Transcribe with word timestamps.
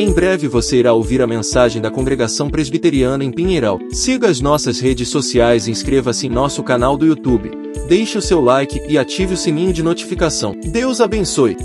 Em 0.00 0.12
breve 0.12 0.46
você 0.46 0.76
irá 0.76 0.92
ouvir 0.92 1.20
a 1.20 1.26
mensagem 1.26 1.82
da 1.82 1.90
Congregação 1.90 2.48
Presbiteriana 2.48 3.24
em 3.24 3.32
Pinheiral. 3.32 3.80
Siga 3.90 4.28
as 4.28 4.40
nossas 4.40 4.78
redes 4.78 5.08
sociais 5.08 5.66
e 5.66 5.72
inscreva-se 5.72 6.28
em 6.28 6.30
nosso 6.30 6.62
canal 6.62 6.96
do 6.96 7.04
YouTube. 7.04 7.50
Deixe 7.88 8.16
o 8.16 8.22
seu 8.22 8.40
like 8.40 8.80
e 8.88 8.96
ative 8.96 9.34
o 9.34 9.36
sininho 9.36 9.72
de 9.72 9.82
notificação. 9.82 10.54
Deus 10.70 11.00
abençoe. 11.00 11.56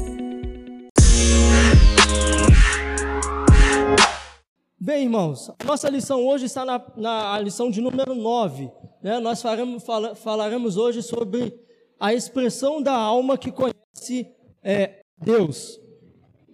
Bem, 4.79 5.03
irmãos, 5.03 5.51
nossa 5.63 5.87
lição 5.87 6.25
hoje 6.25 6.45
está 6.45 6.65
na, 6.65 6.81
na 6.97 7.39
lição 7.39 7.69
de 7.69 7.81
número 7.81 8.15
9. 8.15 8.67
Né? 9.03 9.19
Nós 9.19 9.43
faremos, 9.43 9.83
fala, 9.83 10.15
falaremos 10.15 10.75
hoje 10.75 11.03
sobre 11.03 11.53
a 11.99 12.15
expressão 12.15 12.81
da 12.81 12.95
alma 12.95 13.37
que 13.37 13.51
conhece 13.51 14.25
é, 14.63 15.01
Deus. 15.21 15.82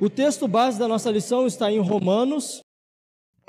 O 0.01 0.09
texto 0.09 0.47
base 0.47 0.79
da 0.79 0.87
nossa 0.87 1.11
lição 1.11 1.45
está 1.45 1.69
em 1.69 1.79
Romanos, 1.79 2.61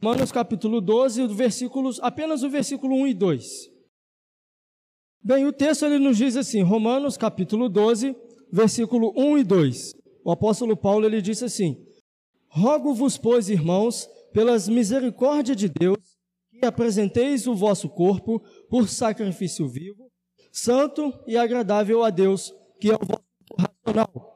Romanos 0.02 0.32
capítulo 0.32 0.80
12, 0.80 1.28
versículos, 1.28 2.00
apenas 2.00 2.42
o 2.42 2.50
versículo 2.50 2.96
1 2.96 3.06
e 3.06 3.14
2. 3.14 3.70
Bem, 5.22 5.46
o 5.46 5.52
texto 5.52 5.84
ele 5.84 6.00
nos 6.00 6.16
diz 6.16 6.36
assim, 6.36 6.62
Romanos 6.62 7.16
capítulo 7.16 7.68
12, 7.68 8.16
versículo 8.50 9.12
1 9.16 9.38
e 9.38 9.44
2. 9.44 9.92
O 10.24 10.32
apóstolo 10.32 10.76
Paulo 10.76 11.06
ele 11.06 11.22
disse 11.22 11.44
assim: 11.44 11.86
Rogo-vos, 12.48 13.16
pois, 13.16 13.48
irmãos, 13.48 14.08
pelas 14.32 14.68
misericórdias 14.68 15.56
de 15.56 15.68
Deus, 15.68 16.16
que 16.58 16.66
apresenteis 16.66 17.46
o 17.46 17.54
vosso 17.54 17.88
corpo 17.88 18.42
por 18.68 18.88
sacrifício 18.88 19.68
vivo, 19.68 20.10
santo 20.50 21.14
e 21.28 21.36
agradável 21.36 22.02
a 22.02 22.10
Deus, 22.10 22.52
que 22.80 22.90
é 22.90 22.94
o 22.94 23.06
vosso 23.06 23.22
racional 23.56 24.29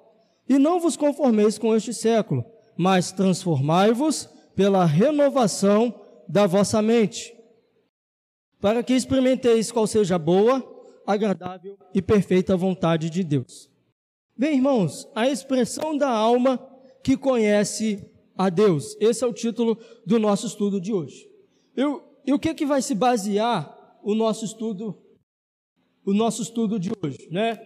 e 0.48 0.58
não 0.58 0.78
vos 0.78 0.96
conformeis 0.96 1.58
com 1.58 1.74
este 1.74 1.92
século, 1.92 2.44
mas 2.76 3.12
transformai-vos 3.12 4.28
pela 4.54 4.84
renovação 4.84 5.94
da 6.28 6.46
vossa 6.46 6.80
mente, 6.80 7.34
para 8.60 8.82
que 8.82 8.94
experimenteis 8.94 9.70
qual 9.70 9.86
seja 9.86 10.16
a 10.16 10.18
boa, 10.18 10.62
agradável 11.06 11.76
e 11.94 12.00
perfeita 12.00 12.56
vontade 12.56 13.10
de 13.10 13.22
Deus. 13.22 13.70
Bem, 14.36 14.56
irmãos, 14.56 15.08
a 15.14 15.28
expressão 15.28 15.96
da 15.96 16.08
alma 16.08 16.58
que 17.02 17.16
conhece 17.16 18.04
a 18.36 18.48
Deus. 18.48 18.96
Esse 19.00 19.22
é 19.22 19.26
o 19.26 19.32
título 19.32 19.78
do 20.06 20.18
nosso 20.18 20.46
estudo 20.46 20.80
de 20.80 20.92
hoje. 20.92 21.28
Eu, 21.76 22.02
e 22.26 22.32
o 22.32 22.38
que 22.38 22.54
que 22.54 22.66
vai 22.66 22.82
se 22.82 22.94
basear 22.94 23.98
o 24.02 24.14
nosso 24.14 24.44
estudo, 24.44 24.98
o 26.04 26.12
nosso 26.12 26.42
estudo 26.42 26.78
de 26.78 26.90
hoje, 27.02 27.28
né? 27.30 27.58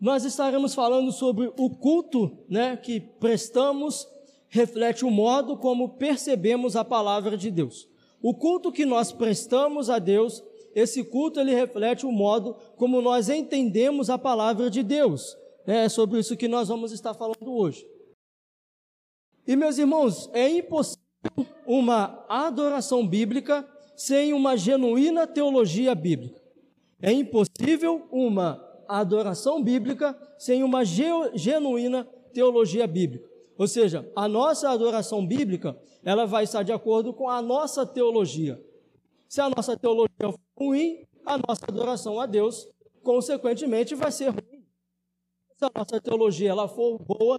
Nós 0.00 0.24
estaremos 0.24 0.74
falando 0.74 1.12
sobre 1.12 1.52
o 1.58 1.68
culto 1.68 2.38
né, 2.48 2.76
que 2.76 2.98
prestamos, 2.98 4.08
reflete 4.48 5.04
o 5.04 5.10
modo 5.10 5.58
como 5.58 5.96
percebemos 5.96 6.74
a 6.74 6.84
palavra 6.84 7.36
de 7.36 7.50
Deus. 7.50 7.86
O 8.22 8.34
culto 8.34 8.72
que 8.72 8.86
nós 8.86 9.12
prestamos 9.12 9.90
a 9.90 9.98
Deus, 9.98 10.42
esse 10.74 11.04
culto 11.04 11.38
ele 11.38 11.54
reflete 11.54 12.06
o 12.06 12.12
modo 12.12 12.56
como 12.76 13.02
nós 13.02 13.28
entendemos 13.28 14.08
a 14.08 14.18
palavra 14.18 14.70
de 14.70 14.82
Deus. 14.82 15.36
É 15.66 15.88
sobre 15.88 16.18
isso 16.18 16.36
que 16.36 16.48
nós 16.48 16.68
vamos 16.68 16.92
estar 16.92 17.12
falando 17.12 17.52
hoje. 17.52 17.86
E 19.46 19.54
meus 19.54 19.76
irmãos, 19.76 20.30
é 20.32 20.48
impossível 20.48 21.00
uma 21.66 22.24
adoração 22.28 23.06
bíblica 23.06 23.68
sem 23.96 24.32
uma 24.32 24.56
genuína 24.56 25.26
teologia 25.26 25.94
bíblica. 25.94 26.40
É 27.02 27.12
impossível 27.12 28.06
uma 28.10 28.69
a 28.90 28.98
adoração 28.98 29.62
bíblica 29.62 30.18
sem 30.36 30.64
uma 30.64 30.84
genuína 30.84 32.04
teologia 32.34 32.88
bíblica. 32.88 33.30
Ou 33.56 33.68
seja, 33.68 34.10
a 34.16 34.26
nossa 34.26 34.68
adoração 34.68 35.24
bíblica, 35.24 35.78
ela 36.02 36.26
vai 36.26 36.42
estar 36.42 36.64
de 36.64 36.72
acordo 36.72 37.14
com 37.14 37.28
a 37.30 37.40
nossa 37.40 37.86
teologia. 37.86 38.60
Se 39.28 39.40
a 39.40 39.48
nossa 39.48 39.76
teologia 39.76 40.08
for 40.18 40.40
ruim, 40.58 41.06
a 41.24 41.38
nossa 41.38 41.66
adoração 41.68 42.18
a 42.18 42.26
Deus, 42.26 42.68
consequentemente, 43.04 43.94
vai 43.94 44.10
ser 44.10 44.30
ruim. 44.30 44.66
Se 45.56 45.64
a 45.64 45.70
nossa 45.72 46.00
teologia 46.00 46.50
ela 46.50 46.66
for 46.66 46.98
boa, 46.98 47.38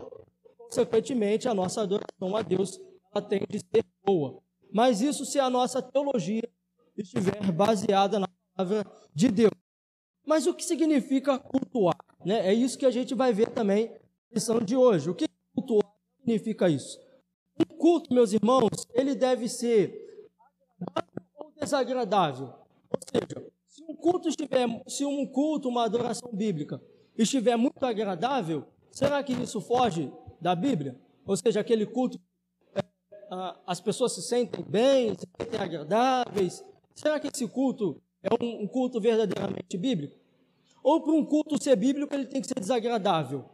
consequentemente, 0.58 1.50
a 1.50 1.54
nossa 1.54 1.82
adoração 1.82 2.34
a 2.34 2.42
Deus 2.42 2.80
ela 3.14 3.22
tem 3.22 3.42
de 3.50 3.60
ser 3.60 3.84
boa. 4.06 4.42
Mas 4.72 5.02
isso 5.02 5.26
se 5.26 5.38
a 5.38 5.50
nossa 5.50 5.82
teologia 5.82 6.48
estiver 6.96 7.52
baseada 7.52 8.20
na 8.20 8.30
palavra 8.56 8.90
de 9.14 9.28
Deus. 9.28 9.61
Mas 10.26 10.48
o 10.48 10.54
que 10.54 10.64
significa 10.64 11.38
cultuar? 11.38 11.98
Né? 12.24 12.48
É 12.48 12.54
isso 12.54 12.78
que 12.78 12.86
a 12.86 12.92
gente 12.92 13.16
vai 13.16 13.34
ver 13.34 13.50
também 13.50 13.90
na 13.90 14.36
lição 14.36 14.60
de 14.60 14.76
hoje. 14.76 15.10
O 15.10 15.16
que 15.16 15.28
cultuar 15.56 15.92
significa 16.20 16.70
isso? 16.70 17.00
Um 17.60 17.78
culto, 17.78 18.14
meus 18.14 18.34
irmãos, 18.34 18.88
ele 18.94 19.16
deve 19.16 19.50
ser 19.50 20.28
agradável 20.80 21.22
ou 21.36 21.52
desagradável. 21.60 22.54
Ou 22.90 23.00
seja, 23.12 23.52
se 23.68 23.84
um 23.84 23.96
culto 23.96 24.30
estiver, 24.30 24.68
se 24.88 25.06
um 25.06 25.26
culto, 25.26 25.70
uma 25.70 25.86
adoração 25.86 26.32
bíblica, 26.32 26.82
estiver 27.18 27.56
muito 27.58 27.84
agradável, 27.84 28.66
será 28.92 29.24
que 29.24 29.34
isso 29.34 29.62
foge 29.62 30.12
da 30.40 30.56
Bíblia? 30.56 31.00
Ou 31.26 31.36
seja, 31.38 31.60
aquele 31.60 31.86
culto 31.86 32.20
é, 32.76 32.82
as 33.66 33.80
pessoas 33.80 34.14
se 34.14 34.22
sentem 34.22 34.64
bem, 34.68 35.16
se 35.16 35.26
sentem 35.40 35.60
agradáveis. 35.60 36.64
Será 36.94 37.20
que 37.20 37.28
esse 37.28 37.48
culto 37.48 38.02
é 38.24 38.30
um, 38.44 38.68
culto 38.68 39.00
verdadeiramente 39.00 39.78
bíblico? 39.78 40.16
Ou 40.84 41.02
para 41.02 41.12
um 41.12 41.26
culto 41.26 41.62
ser 41.62 41.76
bíblico, 41.76 42.14
ele 42.14 42.26
tem 42.26 42.42
que 42.42 42.48
ser 42.48 42.60
desagradável? 42.60 43.46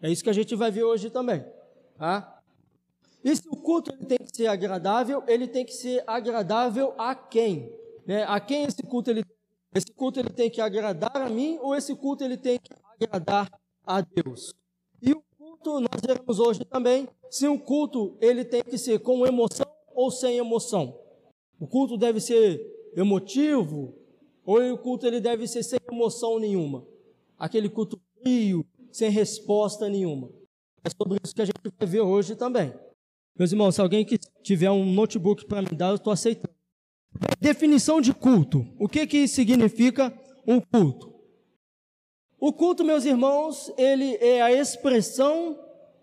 É 0.00 0.10
isso 0.10 0.22
que 0.22 0.30
a 0.30 0.34
gente 0.34 0.54
vai 0.54 0.70
ver 0.70 0.84
hoje 0.84 1.10
também. 1.10 1.44
Tá? 1.96 2.42
E 3.24 3.36
se 3.36 3.48
o 3.48 3.56
culto 3.56 3.92
tem 4.04 4.18
que 4.18 4.34
ser 4.34 4.48
agradável, 4.48 5.22
ele 5.28 5.46
tem 5.46 5.64
que 5.64 5.72
ser 5.72 6.02
agradável 6.06 6.94
a 6.98 7.14
quem? 7.14 7.72
Né? 8.04 8.24
A 8.24 8.40
quem 8.40 8.64
esse 8.64 8.82
culto 8.82 9.10
ele 9.10 9.24
esse 9.74 9.90
culto 9.90 10.20
ele 10.20 10.28
tem 10.28 10.50
que 10.50 10.60
agradar 10.60 11.16
a 11.16 11.30
mim 11.30 11.58
ou 11.62 11.74
esse 11.74 11.94
culto 11.94 12.22
ele 12.22 12.36
tem 12.36 12.58
que 12.58 12.70
agradar 13.00 13.50
a 13.86 14.02
Deus? 14.02 14.52
E 15.00 15.12
o 15.12 15.22
culto 15.38 15.80
nós 15.80 16.00
veremos 16.04 16.38
hoje 16.38 16.64
também 16.64 17.08
se 17.30 17.48
um 17.48 17.56
culto 17.56 18.16
ele 18.20 18.44
tem 18.44 18.62
que 18.62 18.76
ser 18.76 18.98
com 18.98 19.26
emoção 19.26 19.66
ou 19.94 20.10
sem 20.10 20.36
emoção. 20.36 20.98
O 21.58 21.66
culto 21.66 21.96
deve 21.96 22.20
ser 22.20 22.71
emotivo, 22.96 23.94
ou 24.44 24.60
o 24.72 24.78
culto 24.78 25.06
ele 25.06 25.20
deve 25.20 25.46
ser 25.46 25.62
sem 25.62 25.78
emoção 25.90 26.38
nenhuma. 26.38 26.86
Aquele 27.38 27.68
culto 27.68 28.00
frio, 28.20 28.64
sem 28.90 29.10
resposta 29.10 29.88
nenhuma. 29.88 30.30
É 30.84 30.90
sobre 30.90 31.18
isso 31.22 31.34
que 31.34 31.42
a 31.42 31.44
gente 31.44 31.58
vai 31.78 31.88
ver 31.88 32.00
hoje 32.00 32.34
também. 32.34 32.72
Meus 33.38 33.52
irmãos, 33.52 33.74
se 33.74 33.80
alguém 33.80 34.04
que 34.04 34.18
tiver 34.42 34.70
um 34.70 34.84
notebook 34.84 35.46
para 35.46 35.62
me 35.62 35.68
dar, 35.68 35.90
eu 35.90 35.94
estou 35.96 36.12
aceitando. 36.12 36.54
Definição 37.40 38.00
de 38.00 38.12
culto. 38.12 38.66
O 38.78 38.88
que 38.88 39.06
que 39.06 39.26
significa 39.28 40.12
um 40.46 40.60
culto? 40.60 41.12
O 42.38 42.52
culto, 42.52 42.84
meus 42.84 43.04
irmãos, 43.04 43.72
ele 43.78 44.16
é 44.16 44.42
a 44.42 44.52
expressão 44.52 45.58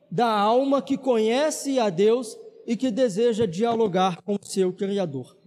da 0.09 0.31
alma 0.31 0.81
que 0.81 0.97
conhece 0.97 1.77
a 1.77 1.89
Deus 1.89 2.37
e 2.65 2.77
que 2.77 2.89
deseja 2.89 3.45
dialogar 3.45 4.21
com 4.21 4.35
o 4.35 4.45
seu 4.45 4.71
Criador. 4.73 5.38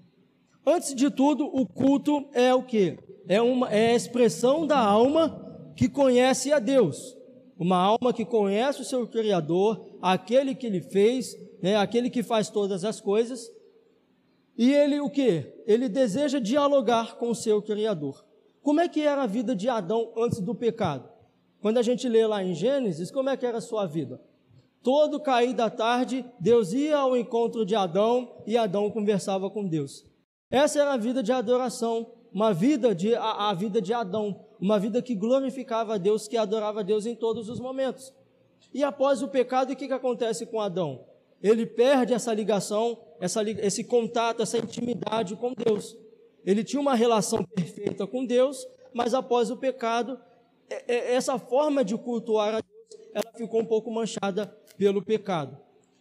Antes 0.65 0.95
de 0.95 1.11
tudo, 1.11 1.45
o 1.45 1.67
culto 1.67 2.29
é 2.33 2.55
o 2.55 2.63
que? 2.63 2.97
É, 3.29 3.43
uma, 3.43 3.69
é 3.71 3.93
a 3.93 3.97
expressão 3.97 4.67
da 4.67 4.79
alma 4.79 5.73
que 5.77 5.89
conhece 5.89 6.53
a 6.53 6.59
Deus. 6.59 7.17
Uma 7.59 7.77
alma 7.77 8.13
que 8.13 8.25
conhece 8.25 8.81
o 8.81 8.85
seu 8.85 9.07
Criador, 9.07 9.85
aquele 10.01 10.55
que 10.55 10.67
ele 10.67 10.81
fez, 10.81 11.37
né, 11.61 11.77
aquele 11.77 12.09
que 12.09 12.23
faz 12.23 12.49
todas 12.49 12.85
as 12.85 13.01
coisas. 13.01 13.51
E 14.57 14.73
ele 14.73 15.01
o 15.01 15.11
que? 15.11 15.53
Ele 15.67 15.89
deseja 15.89 16.39
dialogar 16.39 17.17
com 17.17 17.31
o 17.31 17.35
seu 17.35 17.61
Criador. 17.61 18.25
Como 18.63 18.81
é 18.81 18.89
que 18.89 19.01
era 19.01 19.23
a 19.23 19.27
vida 19.27 19.57
de 19.57 19.69
Adão 19.69 20.13
antes 20.17 20.41
do 20.41 20.55
pecado? 20.55 21.09
Quando 21.61 21.79
a 21.79 21.83
gente 21.83 22.09
lê 22.09 22.27
lá 22.27 22.43
em 22.43 22.55
Gênesis, 22.55 23.11
como 23.11 23.31
é 23.31 23.37
que 23.37 23.47
era 23.47 23.59
a 23.59 23.63
sua 23.63 23.87
vida? 23.87 24.21
Todo 24.83 25.21
cair 25.21 25.55
da 25.55 25.71
tarde, 25.71 26.25
Deus 26.39 26.73
ia 26.73 26.97
ao 26.97 27.17
encontro 27.17 27.65
de 27.65 27.75
Adão 27.75 28.43
e 28.47 28.57
Adão 28.57 28.91
conversava 28.91 29.49
com 29.49 29.67
Deus. 29.67 30.05
Essa 30.53 30.83
era 30.83 30.93
a 30.93 30.99
vida 30.99 31.23
de 31.23 31.33
adoração, 31.33 32.13
uma 32.31 32.53
vida 32.53 32.95
de 32.95 33.15
a, 33.15 33.49
a 33.49 33.55
vida 33.55 33.81
de 33.81 33.95
Adão, 33.95 34.45
uma 34.61 34.79
vida 34.79 35.01
que 35.01 35.15
glorificava 35.15 35.95
a 35.95 35.99
Deus, 35.99 36.29
que 36.29 36.37
adorava 36.37 36.81
a 36.81 36.83
Deus 36.83 37.07
em 37.07 37.15
todos 37.15 37.49
os 37.49 37.59
momentos. 37.59 38.13
E 38.73 38.85
após 38.85 39.23
o 39.23 39.29
pecado, 39.29 39.73
o 39.73 39.77
que, 39.77 39.87
que 39.87 39.95
acontece 39.95 40.45
com 40.45 40.61
Adão? 40.61 41.07
Ele 41.43 41.65
perde 41.65 42.13
essa 42.13 42.35
ligação, 42.35 42.99
essa, 43.19 43.43
esse 43.43 43.83
contato, 43.83 44.43
essa 44.43 44.59
intimidade 44.59 45.35
com 45.37 45.55
Deus. 45.55 45.97
Ele 46.45 46.63
tinha 46.63 46.81
uma 46.83 46.95
relação 46.95 47.43
perfeita 47.43 48.07
com 48.07 48.23
Deus, 48.23 48.69
mas 48.93 49.15
após 49.15 49.51
o 49.51 49.57
pecado, 49.57 50.21
é, 50.69 50.85
é, 50.87 51.15
essa 51.15 51.39
forma 51.39 51.83
de 51.83 51.97
cultuar 51.97 52.57
a 52.57 52.61
Deus, 52.61 53.09
ela 53.15 53.33
ficou 53.35 53.63
um 53.63 53.67
pouco 53.67 53.91
manchada 53.91 54.55
pelo 54.77 55.03
pecado. 55.03 55.57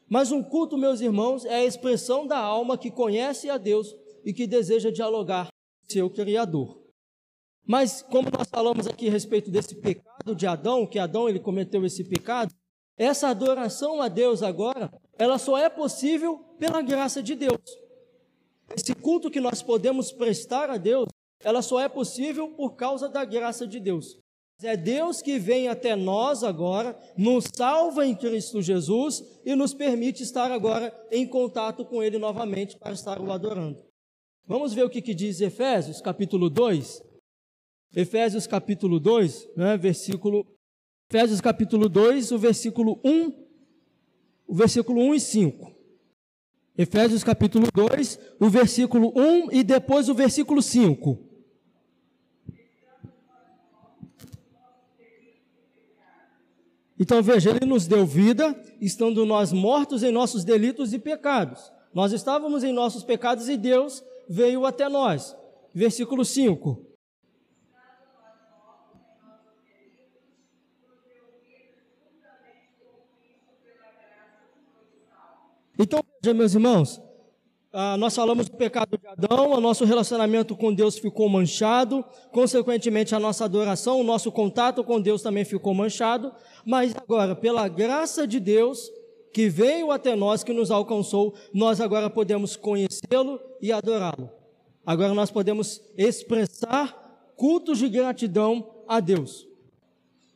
Mas 0.10 0.30
um 0.30 0.44
culto, 0.44 0.78
meus 0.78 1.00
irmãos, 1.00 1.46
é 1.46 1.56
a 1.56 1.66
expressão 1.66 2.28
da 2.28 2.38
alma 2.38 2.78
que 2.78 2.92
conhece 2.92 3.50
a 3.50 3.58
Deus 3.58 3.96
e 4.26 4.34
que 4.34 4.48
deseja 4.48 4.92
dialogar 4.92 5.48
com 5.48 5.94
seu 5.94 6.10
Criador. 6.10 6.82
Mas 7.66 8.02
como 8.02 8.30
nós 8.36 8.48
falamos 8.50 8.88
aqui 8.88 9.08
a 9.08 9.12
respeito 9.12 9.52
desse 9.52 9.76
pecado 9.76 10.36
de 10.36 10.48
Adão, 10.48 10.88
que 10.88 11.00
Adão 11.00 11.30
ele 11.30 11.40
cometeu 11.40 11.86
esse 11.86 12.04
pecado, 12.04 12.54
essa 12.98 13.30
adoração 13.30 14.02
a 14.02 14.08
Deus 14.08 14.44
agora, 14.44 14.92
ela 15.18 15.38
só 15.38 15.58
é 15.58 15.70
possível 15.70 16.40
pela 16.60 16.82
graça 16.82 17.22
de 17.22 17.36
Deus. 17.36 17.62
Esse 18.76 18.94
culto 18.96 19.30
que 19.30 19.40
nós 19.40 19.62
podemos 19.62 20.12
prestar 20.12 20.70
a 20.70 20.78
Deus, 20.78 21.08
ela 21.44 21.62
só 21.62 21.80
é 21.80 21.90
possível 21.90 22.50
por 22.50 22.76
causa 22.76 23.10
da 23.10 23.26
graça 23.26 23.68
de 23.68 23.80
Deus. 23.80 24.18
É 24.64 24.78
Deus 24.78 25.22
que 25.22 25.40
vem 25.40 25.68
até 25.68 25.96
nós 25.96 26.44
agora, 26.44 26.98
nos 27.18 27.46
salva 27.56 28.06
em 28.06 28.16
Cristo 28.16 28.62
Jesus 28.62 29.24
e 29.44 29.56
nos 29.56 29.74
permite 29.74 30.22
estar 30.22 30.52
agora 30.52 30.94
em 31.12 31.28
contato 31.28 31.84
com 31.84 32.04
Ele 32.04 32.20
novamente 32.20 32.78
para 32.78 32.94
estar 32.94 33.20
o 33.20 33.32
adorando. 33.32 33.91
Vamos 34.48 34.74
ver 34.74 34.84
o 34.84 34.90
que, 34.90 35.02
que 35.02 35.14
diz 35.14 35.40
Efésios, 35.40 36.02
capítulo 36.02 36.50
2. 36.50 37.04
Efésios, 37.96 38.48
capítulo 38.48 39.00
2, 39.00 39.50
né, 39.56 39.78
versículo. 39.78 40.46
Efésios, 41.10 41.42
capítulo 41.42 41.90
2, 41.90 42.32
o 42.32 42.38
versículo 42.38 43.00
1, 43.04 43.34
o 44.48 44.56
versículo 44.56 45.02
1 45.02 45.16
e 45.16 45.20
5. 45.20 45.76
Efésios, 46.78 47.24
capítulo 47.24 47.68
2, 47.74 48.20
o 48.40 48.50
versículo 48.50 49.12
1 49.16 49.52
e 49.52 49.64
depois 49.64 50.08
o 50.10 50.14
versículo 50.14 50.62
5. 50.62 51.32
Então 56.98 57.22
veja, 57.22 57.50
ele 57.50 57.66
nos 57.66 57.88
deu 57.88 58.06
vida, 58.06 58.56
estando 58.80 59.26
nós 59.26 59.52
mortos 59.52 60.04
em 60.04 60.12
nossos 60.12 60.44
delitos 60.44 60.94
e 60.94 61.00
pecados. 61.00 61.72
Nós 61.94 62.14
estávamos 62.14 62.64
em 62.64 62.72
nossos 62.72 63.04
pecados 63.04 63.50
e 63.50 63.58
Deus 63.58 64.04
veio 64.32 64.66
até 64.66 64.88
nós. 64.88 65.36
Versículo 65.74 66.24
5. 66.24 66.88
Então, 75.78 76.04
veja, 76.22 76.34
meus 76.34 76.54
irmãos, 76.54 77.02
ah, 77.74 77.98
nós 77.98 78.16
falamos 78.16 78.48
do 78.48 78.56
pecado 78.56 78.98
de 78.98 79.08
Adão, 79.08 79.52
o 79.52 79.60
nosso 79.60 79.84
relacionamento 79.84 80.56
com 80.56 80.74
Deus 80.74 80.98
ficou 80.98 81.28
manchado, 81.28 82.06
consequentemente, 82.32 83.16
a 83.16 83.20
nossa 83.20 83.46
adoração, 83.46 84.00
o 84.00 84.04
nosso 84.04 84.32
contato 84.32 84.84
com 84.84 85.02
Deus 85.02 85.22
também 85.22 85.44
ficou 85.44 85.74
manchado, 85.74 86.34
mas 86.66 86.96
agora, 86.96 87.36
pela 87.36 87.68
graça 87.68 88.28
de 88.28 88.40
Deus, 88.40 88.92
que 89.34 89.50
veio 89.50 89.92
até 89.92 90.16
nós, 90.16 90.44
que 90.44 90.54
nos 90.54 90.72
alcançou, 90.72 91.34
nós 91.54 91.80
agora 91.80 92.10
podemos 92.10 92.56
conhecê-lo 92.56 93.40
e 93.62 93.72
adorá-lo. 93.72 94.30
Agora 94.86 95.14
nós 95.14 95.32
podemos 95.32 95.82
expressar 95.98 97.34
cultos 97.36 97.78
de 97.78 97.88
gratidão 97.88 98.84
a 98.88 99.00
Deus. 99.00 99.48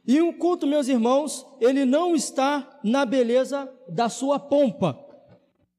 E 0.07 0.21
um 0.21 0.31
culto, 0.31 0.68
meus 0.68 0.88
irmãos, 0.88 1.45
ele 1.59 1.83
não 1.83 2.15
está 2.15 2.80
na 2.83 3.06
beleza 3.06 3.71
da 3.89 4.07
sua 4.07 4.39
pompa. 4.39 5.00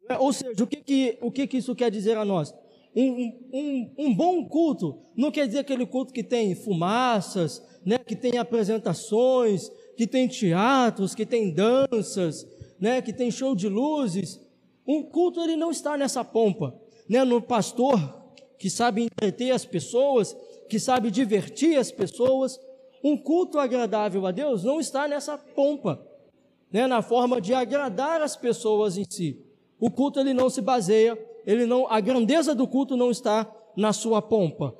É, 0.08 0.18
ou 0.18 0.32
seja, 0.32 0.62
o 0.62 0.66
que, 0.66 0.76
que, 0.76 1.18
o 1.20 1.30
que, 1.30 1.46
que 1.46 1.56
isso 1.58 1.74
quer 1.74 1.90
dizer 1.90 2.16
a 2.16 2.24
nós? 2.24 2.52
Um, 2.94 3.32
um, 3.52 3.94
um, 3.98 4.14
bom 4.14 4.44
culto 4.46 4.98
não 5.14 5.30
quer 5.30 5.46
dizer 5.46 5.58
aquele 5.58 5.84
culto 5.84 6.14
que 6.14 6.22
tem 6.22 6.54
fumaças, 6.54 7.62
né, 7.84 7.98
que 7.98 8.16
tem 8.16 8.38
apresentações, 8.38 9.70
que 9.96 10.06
tem 10.06 10.26
teatros, 10.26 11.14
que 11.14 11.26
tem 11.26 11.52
danças, 11.52 12.46
né, 12.80 13.00
que 13.02 13.12
tem 13.12 13.30
show 13.30 13.54
de 13.54 13.68
luzes. 13.68 14.40
Um 14.86 15.02
culto 15.02 15.40
ele 15.40 15.56
não 15.56 15.70
está 15.70 15.96
nessa 15.96 16.24
pompa, 16.24 16.74
né, 17.08 17.24
no 17.24 17.40
pastor 17.40 17.98
que 18.58 18.70
sabe 18.70 19.02
entreter 19.02 19.50
as 19.50 19.64
pessoas, 19.64 20.36
que 20.68 20.78
sabe 20.78 21.10
divertir 21.10 21.76
as 21.78 21.90
pessoas. 21.90 22.58
Um 23.02 23.16
culto 23.16 23.58
agradável 23.58 24.26
a 24.26 24.30
Deus 24.30 24.64
não 24.64 24.80
está 24.80 25.06
nessa 25.06 25.36
pompa, 25.36 26.04
né, 26.72 26.86
na 26.86 27.02
forma 27.02 27.40
de 27.40 27.54
agradar 27.54 28.22
as 28.22 28.36
pessoas 28.36 28.96
em 28.96 29.04
si. 29.08 29.44
O 29.78 29.90
culto 29.90 30.18
ele 30.18 30.32
não 30.32 30.48
se 30.48 30.60
baseia, 30.60 31.18
ele 31.46 31.66
não, 31.66 31.86
a 31.90 32.00
grandeza 32.00 32.54
do 32.54 32.66
culto 32.66 32.96
não 32.96 33.10
está 33.10 33.50
na 33.76 33.92
sua 33.92 34.22
pompa. 34.22 34.74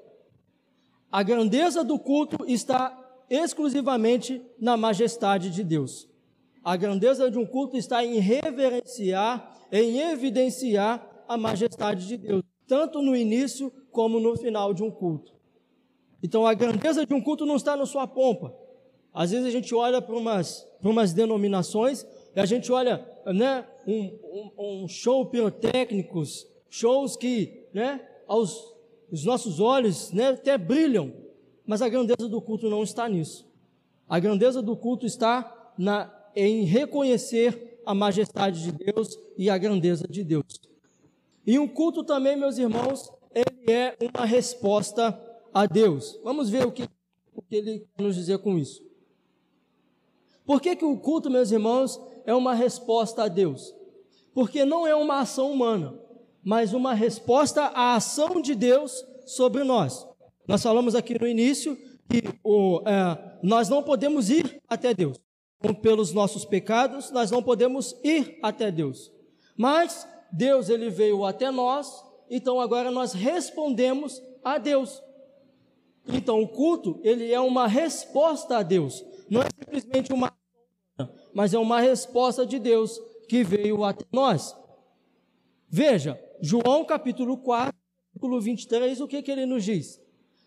A 1.13 1.23
grandeza 1.23 1.85
do 1.85 1.99
culto 1.99 2.45
está 2.47 2.99
exclusivamente 3.29 4.43
na 4.59 4.77
majestade 4.77 5.51
de 5.51 5.63
Deus. 5.63 6.09
A 6.67 6.77
grandeza 6.77 7.31
de 7.31 7.39
um 7.39 7.47
culto 7.47 7.77
está 7.77 8.05
em 8.05 8.19
reverenciar, 8.19 9.57
em 9.71 10.01
evidenciar 10.01 11.25
a 11.29 11.37
majestade 11.37 12.09
de 12.09 12.17
Deus, 12.17 12.43
tanto 12.67 13.01
no 13.01 13.15
início 13.15 13.73
como 13.93 14.19
no 14.19 14.37
final 14.37 14.75
de 14.75 14.83
um 14.83 14.91
culto. 14.91 15.33
Então 16.21 16.45
a 16.45 16.55
grandeza 16.55 17.07
de 17.07 17.15
um 17.15 17.23
culto 17.23 17.47
não 17.47 17.55
está 17.55 17.77
na 17.77 17.87
sua 17.87 18.05
pompa. 18.09 18.53
Às 19.15 19.31
vezes 19.31 19.47
a 19.47 19.51
gente 19.53 19.73
olha 19.77 20.03
para 20.03 20.17
umas, 20.17 20.67
para 20.81 20.91
umas 20.91 21.13
denominações 21.13 22.05
e 22.35 22.41
a 22.41 22.45
gente 22.45 22.73
olha, 22.73 23.09
né, 23.27 23.65
um, 23.87 24.51
um, 24.59 24.83
um 24.83 24.89
show 24.89 25.25
pirotécnicos, 25.27 26.49
shows 26.69 27.17
que, 27.17 27.69
né, 27.73 28.05
aos 28.27 28.75
os 29.09 29.25
nossos 29.25 29.61
olhos, 29.61 30.11
né, 30.11 30.31
até 30.31 30.59
brilham, 30.59 31.13
mas 31.65 31.81
a 31.81 31.89
grandeza 31.89 32.29
do 32.29 32.43
culto 32.43 32.69
não 32.69 32.83
está 32.83 33.09
nisso. 33.09 33.49
A 34.09 34.19
grandeza 34.19 34.61
do 34.61 34.77
culto 34.77 35.07
está 35.07 35.73
na, 35.79 36.16
em 36.37 36.65
reconhecer 36.65 37.81
a 37.87 37.95
majestade 37.95 38.63
de 38.63 38.73
Deus 38.73 39.19
e 39.39 39.49
a 39.49 39.57
grandeza 39.57 40.07
de 40.07 40.23
Deus. 40.23 40.61
E 41.47 41.59
um 41.59 41.67
culto 41.67 42.05
também, 42.05 42.37
meus 42.37 42.59
irmãos, 42.59 43.11
ele 43.35 43.73
é 43.73 43.97
uma 44.15 44.27
resposta 44.27 45.19
a 45.55 45.65
Deus. 45.65 46.21
Vamos 46.23 46.51
ver 46.51 46.67
o 46.67 46.73
que, 46.73 46.89
o 47.35 47.41
que 47.41 47.57
ele 47.57 47.87
quer 47.97 48.03
nos 48.03 48.15
dizer 48.15 48.39
com 48.39 48.59
isso. 48.59 48.85
Por 50.45 50.61
que, 50.61 50.77
que 50.77 50.85
o 50.85 50.97
culto, 50.99 51.31
meus 51.31 51.51
irmãos, 51.51 52.01
é 52.25 52.35
uma 52.35 52.55
resposta 52.55 53.25
a 53.25 53.29
Deus? 53.29 53.75
Porque 54.35 54.65
não 54.65 54.87
é 54.87 54.95
uma 54.95 55.21
ação 55.21 55.51
humana, 55.51 55.99
mas 56.45 56.73
uma 56.73 56.93
resposta 56.93 57.63
à 57.63 57.95
ação 57.95 58.41
de 58.41 58.55
Deus 58.55 59.05
sobre 59.25 59.65
nós. 59.65 60.07
Nós 60.47 60.63
falamos 60.63 60.95
aqui 60.95 61.19
no 61.19 61.27
início 61.27 61.77
que 62.09 62.23
o, 62.45 62.81
é, 62.87 63.39
nós 63.43 63.69
não 63.69 63.83
podemos 63.83 64.31
ir 64.31 64.61
até 64.69 64.95
Deus. 64.95 65.19
Pelos 65.83 66.13
nossos 66.13 66.45
pecados, 66.45 67.11
nós 67.11 67.31
não 67.31 67.43
podemos 67.43 67.97
ir 68.05 68.39
até 68.43 68.71
Deus. 68.71 69.11
Mas 69.57 70.07
Deus 70.31 70.69
ele 70.69 70.91
veio 70.91 71.25
até 71.25 71.51
nós, 71.51 72.05
então 72.29 72.61
agora 72.61 72.91
nós 72.91 73.13
respondemos 73.13 74.23
a 74.45 74.59
Deus. 74.59 75.03
Então 76.07 76.43
o 76.43 76.49
culto, 76.49 77.01
ele 77.03 77.33
é 77.33 77.41
uma 77.41 77.67
resposta 77.67 78.59
a 78.59 78.63
Deus 78.63 79.05
não 79.29 79.43
é 79.43 79.49
simplesmente 79.59 80.13
uma 80.13 80.33
mas 81.35 81.53
é 81.53 81.59
uma 81.59 81.81
resposta 81.81 82.47
de 82.47 82.59
Deus 82.59 82.99
que 83.29 83.45
veio 83.45 83.85
até 83.85 84.07
nós. 84.11 84.57
Veja, 85.69 86.19
João 86.41 86.87
capítulo 86.87 87.37
4, 87.37 87.77
versículo 88.15 88.41
23, 88.41 89.03
o 89.03 89.07
que, 89.07 89.21
que 89.21 89.31
ele 89.31 89.45
nos 89.45 89.63
diz? 89.63 90.01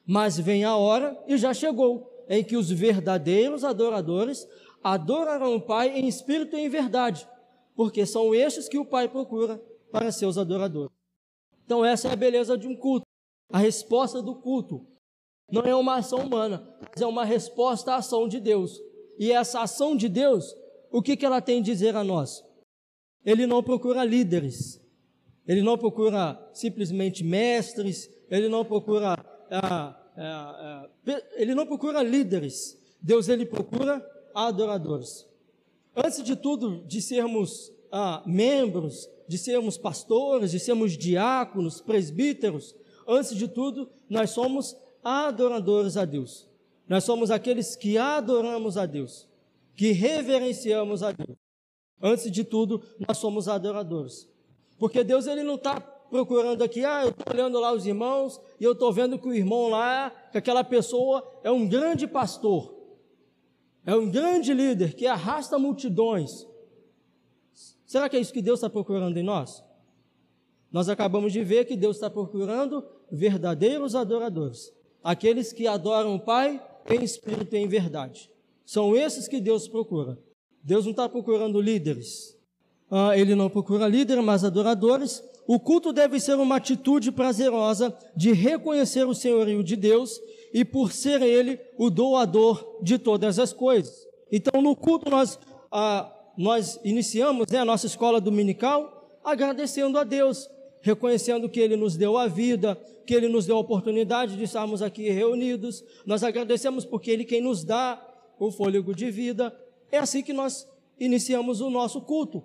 Mas 0.03 0.39
vem 0.39 0.63
a 0.63 0.75
hora, 0.75 1.15
e 1.27 1.37
já 1.37 1.53
chegou, 1.53 2.25
em 2.27 2.43
que 2.43 2.57
os 2.57 2.71
verdadeiros 2.71 3.63
adoradores 3.63 4.47
adorarão 4.83 5.55
o 5.55 5.61
Pai 5.61 5.97
em 5.97 6.07
espírito 6.07 6.55
e 6.55 6.61
em 6.61 6.69
verdade, 6.69 7.27
porque 7.75 8.05
são 8.05 8.33
estes 8.33 8.67
que 8.67 8.77
o 8.77 8.85
Pai 8.85 9.07
procura 9.07 9.61
para 9.91 10.11
seus 10.11 10.37
adoradores. 10.37 10.91
Então, 11.65 11.85
essa 11.85 12.07
é 12.07 12.13
a 12.13 12.15
beleza 12.15 12.57
de 12.57 12.67
um 12.67 12.75
culto, 12.75 13.05
a 13.51 13.57
resposta 13.57 14.21
do 14.21 14.35
culto. 14.35 14.85
Não 15.51 15.61
é 15.63 15.75
uma 15.75 15.97
ação 15.97 16.19
humana, 16.19 16.67
mas 16.79 17.01
é 17.01 17.05
uma 17.05 17.25
resposta 17.25 17.93
à 17.93 17.95
ação 17.97 18.27
de 18.27 18.39
Deus. 18.39 18.79
E 19.17 19.31
essa 19.31 19.61
ação 19.61 19.95
de 19.95 20.07
Deus, 20.07 20.55
o 20.91 21.01
que, 21.01 21.17
que 21.17 21.25
ela 21.25 21.41
tem 21.41 21.59
a 21.59 21.63
dizer 21.63 21.95
a 21.95 22.03
nós? 22.03 22.43
Ele 23.25 23.45
não 23.45 23.61
procura 23.61 24.03
líderes, 24.03 24.79
ele 25.47 25.61
não 25.61 25.77
procura 25.77 26.39
simplesmente 26.53 27.23
mestres, 27.23 28.09
ele 28.29 28.47
não 28.47 28.63
procura, 28.63 29.13
ah, 29.51 30.11
ah, 30.15 30.89
ah, 31.05 31.21
ele 31.35 31.53
não 31.53 31.65
procura 31.65 32.01
líderes. 32.01 32.79
Deus 33.01 33.27
ele 33.29 33.45
procura 33.45 34.05
adoradores. 34.33 35.27
Antes 35.95 36.23
de 36.23 36.35
tudo, 36.35 36.83
de 36.85 37.01
sermos 37.01 37.71
ah, 37.91 38.23
membros, 38.25 39.09
de 39.27 39.37
sermos 39.37 39.77
pastores, 39.77 40.51
de 40.51 40.59
sermos 40.59 40.97
diáconos, 40.97 41.81
presbíteros, 41.81 42.75
antes 43.07 43.35
de 43.35 43.47
tudo, 43.47 43.89
nós 44.09 44.31
somos 44.31 44.77
adoradores 45.03 45.97
a 45.97 46.05
Deus. 46.05 46.47
Nós 46.87 47.03
somos 47.03 47.29
aqueles 47.29 47.75
que 47.75 47.97
adoramos 47.97 48.77
a 48.77 48.85
Deus, 48.85 49.27
que 49.75 49.91
reverenciamos 49.91 51.03
a 51.03 51.11
Deus. 51.11 51.37
Antes 52.01 52.31
de 52.31 52.43
tudo, 52.43 52.81
nós 53.07 53.17
somos 53.17 53.47
adoradores. 53.47 54.27
Porque 54.77 55.03
Deus 55.03 55.27
ele 55.27 55.43
não 55.43 55.55
está 55.55 55.79
procurando 56.09 56.63
aqui, 56.63 56.83
ah, 56.83 57.03
eu 57.03 57.09
estou 57.09 57.33
olhando 57.33 57.59
lá 57.59 57.71
os 57.71 57.85
irmãos 57.85 58.41
e 58.59 58.63
eu 58.63 58.71
estou 58.71 58.91
vendo 58.91 59.19
que 59.19 59.27
o 59.27 59.33
irmão 59.33 59.69
lá, 59.69 60.11
que 60.31 60.37
aquela 60.37 60.63
pessoa 60.63 61.23
é 61.43 61.51
um 61.51 61.67
grande 61.67 62.07
pastor, 62.07 62.78
é 63.85 63.95
um 63.95 64.09
grande 64.09 64.53
líder 64.53 64.93
que 64.93 65.07
arrasta 65.07 65.57
multidões. 65.57 66.47
Será 67.85 68.07
que 68.07 68.15
é 68.15 68.19
isso 68.19 68.33
que 68.33 68.41
Deus 68.41 68.59
está 68.59 68.69
procurando 68.69 69.17
em 69.17 69.23
nós? 69.23 69.63
Nós 70.71 70.89
acabamos 70.89 71.33
de 71.33 71.43
ver 71.43 71.65
que 71.65 71.75
Deus 71.75 71.97
está 71.97 72.09
procurando 72.09 72.85
verdadeiros 73.11 73.95
adoradores 73.95 74.71
aqueles 75.03 75.53
que 75.53 75.67
adoram 75.67 76.15
o 76.15 76.19
Pai 76.19 76.61
em 76.89 77.03
espírito 77.03 77.55
e 77.55 77.59
em 77.59 77.67
verdade. 77.67 78.29
São 78.65 78.95
esses 78.95 79.27
que 79.27 79.39
Deus 79.39 79.67
procura. 79.67 80.17
Deus 80.63 80.85
não 80.85 80.91
está 80.91 81.07
procurando 81.07 81.61
líderes. 81.61 82.37
Ah, 82.91 83.17
ele 83.17 83.35
não 83.35 83.49
procura 83.49 83.87
líderes, 83.87 84.23
mas 84.23 84.43
adoradores. 84.43 85.23
O 85.47 85.59
culto 85.59 85.91
deve 85.91 86.19
ser 86.19 86.35
uma 86.35 86.57
atitude 86.57 87.11
prazerosa 87.11 87.95
de 88.15 88.31
reconhecer 88.31 89.05
o 89.07 89.15
senhorio 89.15 89.63
de 89.63 89.75
Deus 89.75 90.19
e 90.53 90.65
por 90.65 90.91
ser 90.91 91.21
Ele 91.21 91.59
o 91.77 91.89
doador 91.89 92.79
de 92.81 92.97
todas 92.97 93.39
as 93.39 93.53
coisas. 93.53 94.07
Então, 94.31 94.61
no 94.61 94.75
culto, 94.75 95.09
nós, 95.09 95.39
ah, 95.71 96.11
nós 96.37 96.79
iniciamos 96.83 97.47
né, 97.49 97.59
a 97.59 97.65
nossa 97.65 97.85
escola 97.87 98.21
dominical 98.21 99.19
agradecendo 99.23 99.97
a 99.97 100.03
Deus, 100.03 100.49
reconhecendo 100.81 101.49
que 101.49 101.59
Ele 101.59 101.75
nos 101.75 101.97
deu 101.97 102.17
a 102.17 102.27
vida, 102.27 102.75
que 103.05 103.13
Ele 103.13 103.27
nos 103.27 103.45
deu 103.45 103.57
a 103.57 103.59
oportunidade 103.59 104.37
de 104.37 104.43
estarmos 104.43 104.81
aqui 104.81 105.09
reunidos. 105.09 105.83
Nós 106.05 106.23
agradecemos 106.23 106.85
porque 106.85 107.11
Ele 107.11 107.25
quem 107.25 107.41
nos 107.41 107.63
dá 107.63 108.01
o 108.39 108.51
fôlego 108.51 108.93
de 108.93 109.11
vida. 109.11 109.53
É 109.91 109.97
assim 109.97 110.21
que 110.21 110.33
nós 110.33 110.67
iniciamos 110.99 111.61
o 111.61 111.69
nosso 111.69 112.01
culto. 112.01 112.43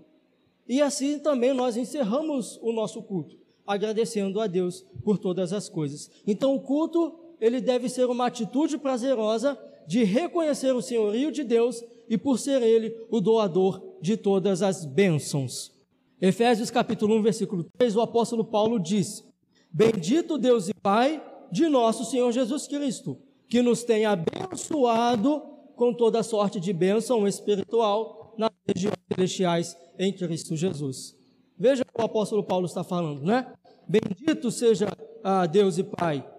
E 0.68 0.80
assim 0.80 1.18
também 1.18 1.52
nós 1.52 1.76
encerramos 1.76 2.58
o 2.62 2.72
nosso 2.72 3.02
culto, 3.02 3.36
agradecendo 3.66 4.40
a 4.40 4.46
Deus 4.46 4.84
por 5.04 5.18
todas 5.18 5.52
as 5.52 5.68
coisas. 5.68 6.10
Então 6.26 6.54
o 6.54 6.60
culto 6.60 7.23
ele 7.40 7.60
deve 7.60 7.88
ser 7.88 8.06
uma 8.06 8.26
atitude 8.26 8.78
prazerosa 8.78 9.58
de 9.86 10.04
reconhecer 10.04 10.74
o 10.74 10.82
senhorio 10.82 11.30
de 11.30 11.44
Deus 11.44 11.82
e 12.08 12.16
por 12.16 12.38
ser 12.38 12.62
ele 12.62 12.94
o 13.10 13.20
doador 13.20 13.98
de 14.00 14.16
todas 14.16 14.62
as 14.62 14.84
bênçãos. 14.84 15.72
Efésios 16.20 16.70
capítulo 16.70 17.16
1, 17.16 17.22
versículo 17.22 17.64
3, 17.78 17.96
o 17.96 18.00
apóstolo 18.00 18.44
Paulo 18.44 18.78
diz: 18.78 19.24
Bendito 19.70 20.38
Deus 20.38 20.68
e 20.68 20.74
Pai 20.74 21.22
de 21.50 21.68
nosso 21.68 22.04
Senhor 22.04 22.30
Jesus 22.32 22.66
Cristo, 22.66 23.18
que 23.48 23.62
nos 23.62 23.82
tem 23.84 24.06
abençoado 24.06 25.42
com 25.76 25.92
toda 25.92 26.22
sorte 26.22 26.60
de 26.60 26.72
bênção 26.72 27.26
espiritual 27.26 28.34
nas 28.38 28.50
regiões 28.66 28.96
celestiais 29.12 29.76
em 29.98 30.12
Cristo 30.12 30.56
Jesus. 30.56 31.16
Veja 31.58 31.82
o 31.82 31.86
que 31.86 32.00
o 32.00 32.04
apóstolo 32.04 32.42
Paulo 32.42 32.66
está 32.66 32.82
falando, 32.82 33.22
né? 33.22 33.52
Bendito 33.86 34.50
seja 34.50 34.88
a 35.22 35.46
Deus 35.46 35.78
e 35.78 35.84
Pai 35.84 36.33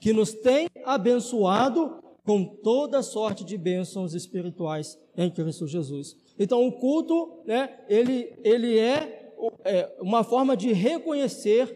que 0.00 0.12
nos 0.12 0.32
tem 0.32 0.68
abençoado 0.84 2.02
com 2.24 2.44
toda 2.44 3.02
sorte 3.02 3.44
de 3.44 3.56
bênçãos 3.56 4.14
espirituais 4.14 4.98
em 5.16 5.30
Cristo 5.30 5.66
Jesus. 5.66 6.16
Então, 6.38 6.66
o 6.66 6.72
culto, 6.72 7.42
né, 7.46 7.80
ele, 7.88 8.38
ele 8.44 8.78
é, 8.78 9.32
é 9.64 9.96
uma 10.00 10.22
forma 10.22 10.56
de 10.56 10.72
reconhecer 10.72 11.74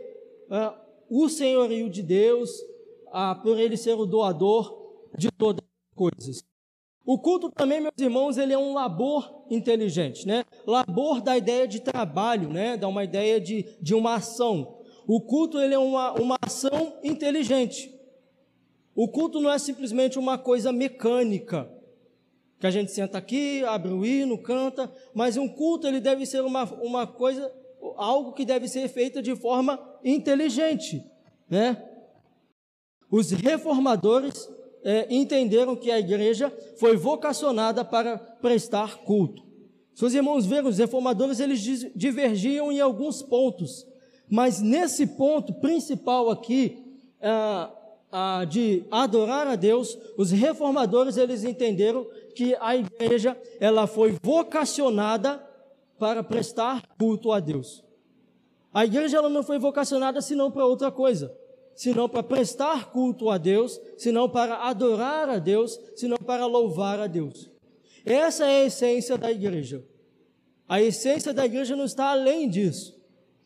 é, 0.51 0.73
o 1.09 1.29
senhorio 1.29 1.89
de 1.89 2.03
Deus, 2.03 2.51
a, 3.11 3.35
por 3.35 3.59
ele 3.59 3.77
ser 3.77 3.95
o 3.95 4.07
doador 4.07 4.95
de 5.17 5.31
todas 5.31 5.65
as 5.65 5.97
coisas. 5.97 6.45
O 7.05 7.19
culto 7.19 7.51
também, 7.51 7.81
meus 7.81 7.99
irmãos, 7.99 8.37
ele 8.37 8.53
é 8.53 8.59
um 8.59 8.75
labor 8.75 9.45
inteligente, 9.51 10.27
né? 10.27 10.45
Labor 10.67 11.21
da 11.21 11.37
ideia 11.37 11.67
de 11.67 11.81
trabalho, 11.81 12.49
né? 12.49 12.77
Dá 12.77 12.87
uma 12.87 13.03
ideia 13.03 13.41
de, 13.41 13.67
de 13.81 13.95
uma 13.95 14.15
ação. 14.15 14.79
O 15.07 15.21
culto, 15.21 15.59
ele 15.59 15.75
é 15.75 15.79
uma, 15.79 16.13
uma 16.13 16.37
ação 16.41 16.99
inteligente. 17.03 17.93
O 18.95 19.09
culto 19.09 19.41
não 19.41 19.51
é 19.51 19.59
simplesmente 19.59 20.19
uma 20.19 20.37
coisa 20.37 20.73
mecânica, 20.73 21.71
que 22.61 22.67
a 22.67 22.71
gente 22.71 22.93
senta 22.93 23.19
aqui, 23.19 23.65
abre 23.65 23.91
o 23.91 24.05
hino, 24.05 24.39
canta, 24.39 24.93
mas 25.15 25.37
um 25.37 25.49
culto 25.49 25.87
ele 25.87 26.01
deve 26.01 26.25
ser 26.27 26.43
uma, 26.43 26.65
uma 26.75 27.07
coisa, 27.07 27.53
algo 27.97 28.33
que 28.33 28.45
deve 28.45 28.69
ser 28.69 28.87
feito 28.89 29.21
de 29.23 29.35
forma 29.35 29.81
inteligente, 30.05 31.03
né? 31.49 31.83
Os 33.11 33.31
reformadores 33.31 34.49
é, 34.85 35.07
entenderam 35.11 35.75
que 35.75 35.91
a 35.91 35.99
igreja 35.99 36.53
foi 36.77 36.97
vocacionada 36.97 37.85
para 37.85 38.17
prestar 38.17 38.99
culto. 38.99 39.43
Seus 39.95 40.15
irmãos 40.15 40.47
veem, 40.47 40.67
os 40.67 40.79
reformadores 40.79 41.41
eles 41.41 41.61
divergiam 41.95 42.73
em 42.73 42.81
alguns 42.81 43.23
pontos, 43.23 43.87
mas 44.29 44.61
nesse 44.61 45.07
ponto 45.07 45.53
principal 45.55 46.31
aqui, 46.31 46.97
ah, 47.21 47.71
ah, 48.13 48.45
de 48.45 48.85
adorar 48.91 49.47
a 49.47 49.57
Deus, 49.57 49.99
os 50.19 50.31
reformadores 50.31 51.17
eles 51.17 51.43
entenderam 51.43 52.07
que 52.35 52.55
a 52.61 52.77
igreja 52.77 53.37
ela 53.59 53.87
foi 53.87 54.19
vocacionada 54.23 55.43
para 55.99 56.23
prestar 56.23 56.87
culto 56.99 57.33
a 57.33 57.41
Deus. 57.41 57.83
A 58.73 58.85
igreja 58.85 59.17
ela 59.17 59.31
não 59.31 59.43
foi 59.43 59.59
vocacionada 59.59 60.21
senão 60.21 60.51
para 60.51 60.67
outra 60.67 60.91
coisa, 60.91 61.35
senão 61.75 62.09
para 62.09 62.23
prestar 62.23 62.91
culto 62.91 63.31
a 63.31 63.39
Deus, 63.39 63.81
senão 63.97 64.29
para 64.29 64.69
adorar 64.69 65.29
a 65.29 65.39
Deus, 65.39 65.81
senão 65.97 66.19
para 66.19 66.47
louvar 66.47 67.01
a 67.01 67.07
Deus. 67.07 67.51
Essa 68.05 68.45
é 68.45 68.63
a 68.63 68.65
essência 68.67 69.17
da 69.17 69.31
igreja. 69.31 69.85
A 70.69 70.81
essência 70.83 71.33
da 71.33 71.45
igreja 71.45 71.77
não 71.77 71.85
está 71.85 72.11
além 72.11 72.49
disso, 72.49 72.95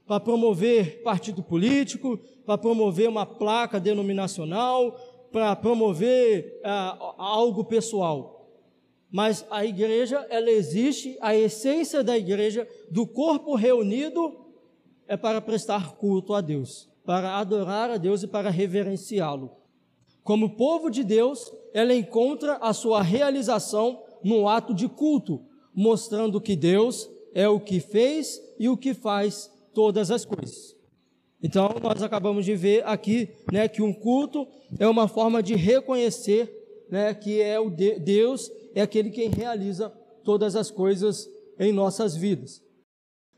para 0.06 0.20
promover 0.20 1.02
partido 1.02 1.42
político, 1.42 2.18
para 2.44 2.56
promover 2.56 3.08
uma 3.08 3.26
placa 3.26 3.80
denominacional, 3.80 4.92
para 5.32 5.56
promover 5.56 6.60
ah, 6.64 7.14
algo 7.18 7.64
pessoal. 7.64 8.48
Mas 9.10 9.44
a 9.50 9.64
igreja, 9.64 10.24
ela 10.30 10.50
existe, 10.50 11.16
a 11.20 11.34
essência 11.34 12.04
da 12.04 12.16
igreja, 12.16 12.68
do 12.90 13.06
corpo 13.06 13.54
reunido, 13.56 14.46
é 15.08 15.16
para 15.16 15.40
prestar 15.40 15.96
culto 15.96 16.34
a 16.34 16.40
Deus, 16.40 16.88
para 17.04 17.38
adorar 17.38 17.90
a 17.90 17.96
Deus 17.96 18.22
e 18.22 18.28
para 18.28 18.50
reverenciá-lo. 18.50 19.50
Como 20.22 20.56
povo 20.56 20.90
de 20.90 21.04
Deus, 21.04 21.52
ela 21.72 21.94
encontra 21.94 22.56
a 22.56 22.72
sua 22.72 23.02
realização 23.02 24.02
no 24.22 24.48
ato 24.48 24.74
de 24.74 24.88
culto, 24.88 25.44
mostrando 25.74 26.40
que 26.40 26.56
Deus 26.56 27.08
é 27.32 27.48
o 27.48 27.60
que 27.60 27.80
fez 27.80 28.40
e 28.58 28.68
o 28.68 28.76
que 28.76 28.92
faz 28.92 29.50
todas 29.76 30.10
as 30.10 30.24
coisas. 30.24 30.74
Então, 31.42 31.68
nós 31.82 32.02
acabamos 32.02 32.46
de 32.46 32.56
ver 32.56 32.82
aqui 32.86 33.28
né, 33.52 33.68
que 33.68 33.82
um 33.82 33.92
culto 33.92 34.48
é 34.78 34.88
uma 34.88 35.06
forma 35.06 35.42
de 35.42 35.54
reconhecer 35.54 36.50
né, 36.90 37.12
que 37.12 37.42
é 37.42 37.60
o 37.60 37.68
de 37.68 37.98
Deus 37.98 38.50
é 38.74 38.80
aquele 38.80 39.10
quem 39.10 39.28
realiza 39.28 39.90
todas 40.24 40.56
as 40.56 40.70
coisas 40.70 41.28
em 41.58 41.72
nossas 41.72 42.16
vidas. 42.16 42.62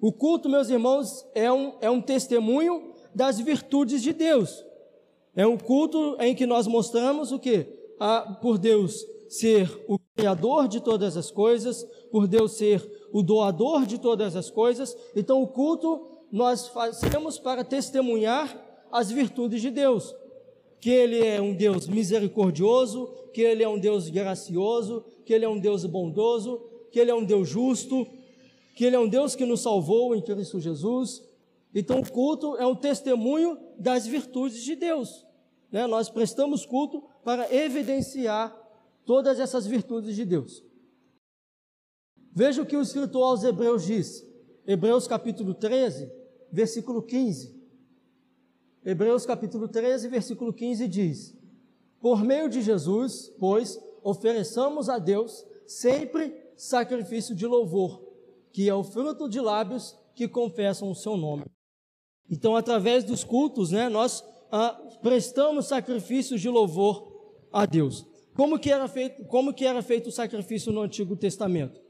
O 0.00 0.12
culto, 0.12 0.49
meus 0.49 0.68
irmãos, 0.68 1.26
é 1.35 1.52
um, 1.52 1.75
é 1.80 1.90
um 1.90 2.00
testemunho 2.00 2.95
das 3.12 3.40
virtudes 3.40 4.00
de 4.00 4.12
Deus. 4.12 4.64
É 5.35 5.45
um 5.45 5.59
culto 5.59 6.16
em 6.21 6.37
que 6.37 6.47
nós 6.47 6.68
mostramos 6.68 7.33
o 7.33 7.38
que? 7.38 7.66
por 8.40 8.59
Deus 8.59 9.04
ser 9.28 9.68
o 9.88 9.99
Criador 10.16 10.68
de 10.68 10.80
todas 10.80 11.16
as 11.16 11.33
coisas, 11.33 11.83
por 12.12 12.28
Deus 12.28 12.52
ser 12.52 12.80
o 13.12 13.23
doador 13.25 13.87
de 13.87 13.99
todas 13.99 14.37
as 14.37 14.50
coisas. 14.50 14.97
Então, 15.16 15.42
o 15.42 15.49
culto 15.49 16.17
nós 16.30 16.68
fazemos 16.68 17.38
para 17.38 17.64
testemunhar 17.64 18.56
as 18.90 19.11
virtudes 19.11 19.61
de 19.61 19.70
Deus. 19.70 20.14
Que 20.80 20.90
Ele 20.90 21.26
é 21.26 21.40
um 21.40 21.54
Deus 21.54 21.88
misericordioso, 21.88 23.08
que 23.32 23.40
Ele 23.40 23.62
é 23.62 23.68
um 23.68 23.78
Deus 23.78 24.08
gracioso, 24.08 25.04
que 25.25 25.32
Ele 25.32 25.44
é 25.44 25.49
um 25.49 25.58
Deus 25.58 25.85
bondoso, 25.85 26.62
que 26.90 26.99
Ele 26.99 27.11
é 27.11 27.14
um 27.14 27.25
Deus 27.25 27.49
justo, 27.49 28.06
que 28.75 28.85
Ele 28.85 28.97
é 28.97 28.99
um 28.99 29.08
Deus 29.08 29.35
que 29.35 29.44
nos 29.44 29.61
salvou 29.61 30.14
em 30.14 30.23
Cristo 30.23 30.61
Jesus. 30.61 31.23
Então, 31.75 32.00
o 32.00 32.11
culto 32.11 32.56
é 32.56 32.66
um 32.66 32.75
testemunho 32.75 33.58
das 33.78 34.06
virtudes 34.06 34.62
de 34.62 34.75
Deus. 34.75 35.26
Né? 35.70 35.87
Nós 35.87 36.08
prestamos 36.08 36.64
culto 36.64 37.02
para 37.25 37.52
evidenciar 37.54 38.56
todas 39.04 39.40
essas 39.40 39.66
virtudes 39.66 40.14
de 40.14 40.25
Deus. 40.25 40.62
Veja 42.32 42.62
o 42.62 42.66
que 42.66 42.76
o 42.76 42.82
escritor 42.82 43.25
aos 43.25 43.42
Hebreus 43.42 43.85
diz. 43.85 44.25
Hebreus 44.68 45.06
capítulo 45.06 45.54
13, 45.54 46.12
versículo 46.52 47.00
15. 47.02 47.56
Hebreus 48.84 49.25
capítulo 49.25 49.66
13, 49.66 50.08
versículo 50.08 50.52
15 50.52 50.87
diz: 50.87 51.34
Por 51.98 52.22
meio 52.22 52.50
de 52.50 52.60
Jesus, 52.60 53.32
pois, 53.38 53.80
ofereçamos 54.02 54.90
a 54.90 54.98
Deus 54.98 55.46
sempre 55.66 56.34
sacrifício 56.54 57.34
de 57.34 57.46
louvor, 57.46 58.06
que 58.52 58.68
é 58.68 58.75
o 58.75 58.84
fruto 58.84 59.26
de 59.26 59.40
lábios 59.40 59.98
que 60.14 60.28
confessam 60.28 60.90
o 60.90 60.94
seu 60.94 61.16
nome. 61.16 61.46
Então, 62.28 62.54
através 62.54 63.04
dos 63.04 63.25
cultos, 63.25 63.70
né, 63.70 63.88
nós 63.88 64.22
ah, 64.52 64.78
prestamos 65.00 65.66
sacrifícios 65.66 66.42
de 66.42 66.50
louvor 66.50 67.10
a 67.50 67.64
Deus. 67.64 68.06
Como 68.34 68.58
que, 68.58 68.70
era 68.70 68.87
feito, 68.87 69.25
como 69.25 69.54
que 69.54 69.64
era 69.64 69.80
feito 69.80 70.10
o 70.10 70.12
sacrifício 70.12 70.70
no 70.70 70.82
Antigo 70.82 71.16
Testamento? 71.16 71.80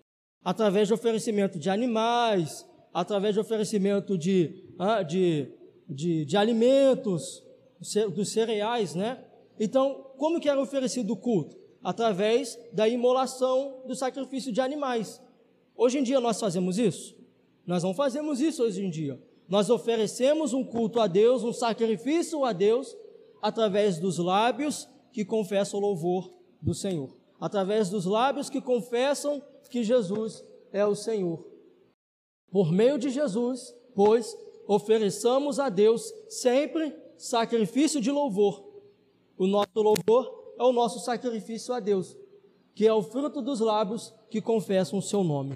Através 0.45 0.87
de 0.87 0.95
oferecimento 0.95 1.59
de 1.59 1.69
animais, 1.69 2.68
através 2.93 3.35
de 3.35 3.41
oferecimento 3.41 4.17
de, 4.17 4.65
de, 5.07 5.49
de, 5.89 6.25
de 6.25 6.37
alimentos, 6.37 7.43
dos 8.15 8.31
cereais, 8.31 8.95
né? 8.95 9.25
Então, 9.59 10.07
como 10.17 10.41
que 10.41 10.49
era 10.49 10.61
oferecido 10.61 11.13
o 11.13 11.17
culto? 11.17 11.57
Através 11.83 12.59
da 12.73 12.89
imolação 12.89 13.83
do 13.87 13.95
sacrifício 13.95 14.53
de 14.53 14.61
animais. 14.61 15.21
Hoje 15.77 15.99
em 15.99 16.03
dia 16.03 16.21
nós 16.21 16.41
fazemos 16.41 16.77
isso? 16.77 17.17
Nós 17.65 17.83
não 17.83 17.95
fazemos 17.95 18.41
isso 18.41 18.63
hoje 18.63 18.85
em 18.85 18.91
dia. 18.91 19.21
Nós 19.49 19.71
oferecemos 19.71 20.53
um 20.53 20.65
culto 20.65 21.01
a 21.01 21.07
Deus, 21.07 21.43
um 21.45 21.53
sacrifício 21.53 22.45
a 22.45 22.53
Deus, 22.53 22.97
através 23.41 23.99
dos 23.99 24.19
lábios 24.19 24.89
que 25.13 25.25
confessam 25.25 25.79
o 25.79 25.83
louvor 25.83 26.33
do 26.61 26.75
Senhor. 26.75 27.17
Através 27.41 27.89
dos 27.89 28.05
lábios 28.05 28.51
que 28.51 28.61
confessam 28.61 29.41
que 29.71 29.85
Jesus 29.85 30.45
é 30.73 30.85
o 30.85 30.95
Senhor. 30.95 31.47
Por 32.51 32.73
meio 32.73 32.99
de 32.99 33.11
Jesus, 33.11 33.75
pois, 33.95 34.37
ofereçamos 34.67 35.59
a 35.59 35.69
Deus 35.69 36.13
sempre 36.29 36.95
sacrifício 37.17 38.01
de 38.01 38.11
louvor. 38.11 38.65
O 39.37 39.47
nosso 39.47 39.69
louvor 39.77 40.55
é 40.59 40.63
o 40.63 40.73
nosso 40.73 41.01
sacrifício 41.01 41.75
a 41.75 41.81
Deus, 41.81 42.17
que 42.75 42.87
é 42.87 42.93
o 42.93 43.03
fruto 43.03 43.43
dos 43.43 43.61
lábios 43.61 44.15
que 44.31 44.41
confessam 44.41 44.99
o 44.99 45.03
seu 45.03 45.23
nome. 45.23 45.55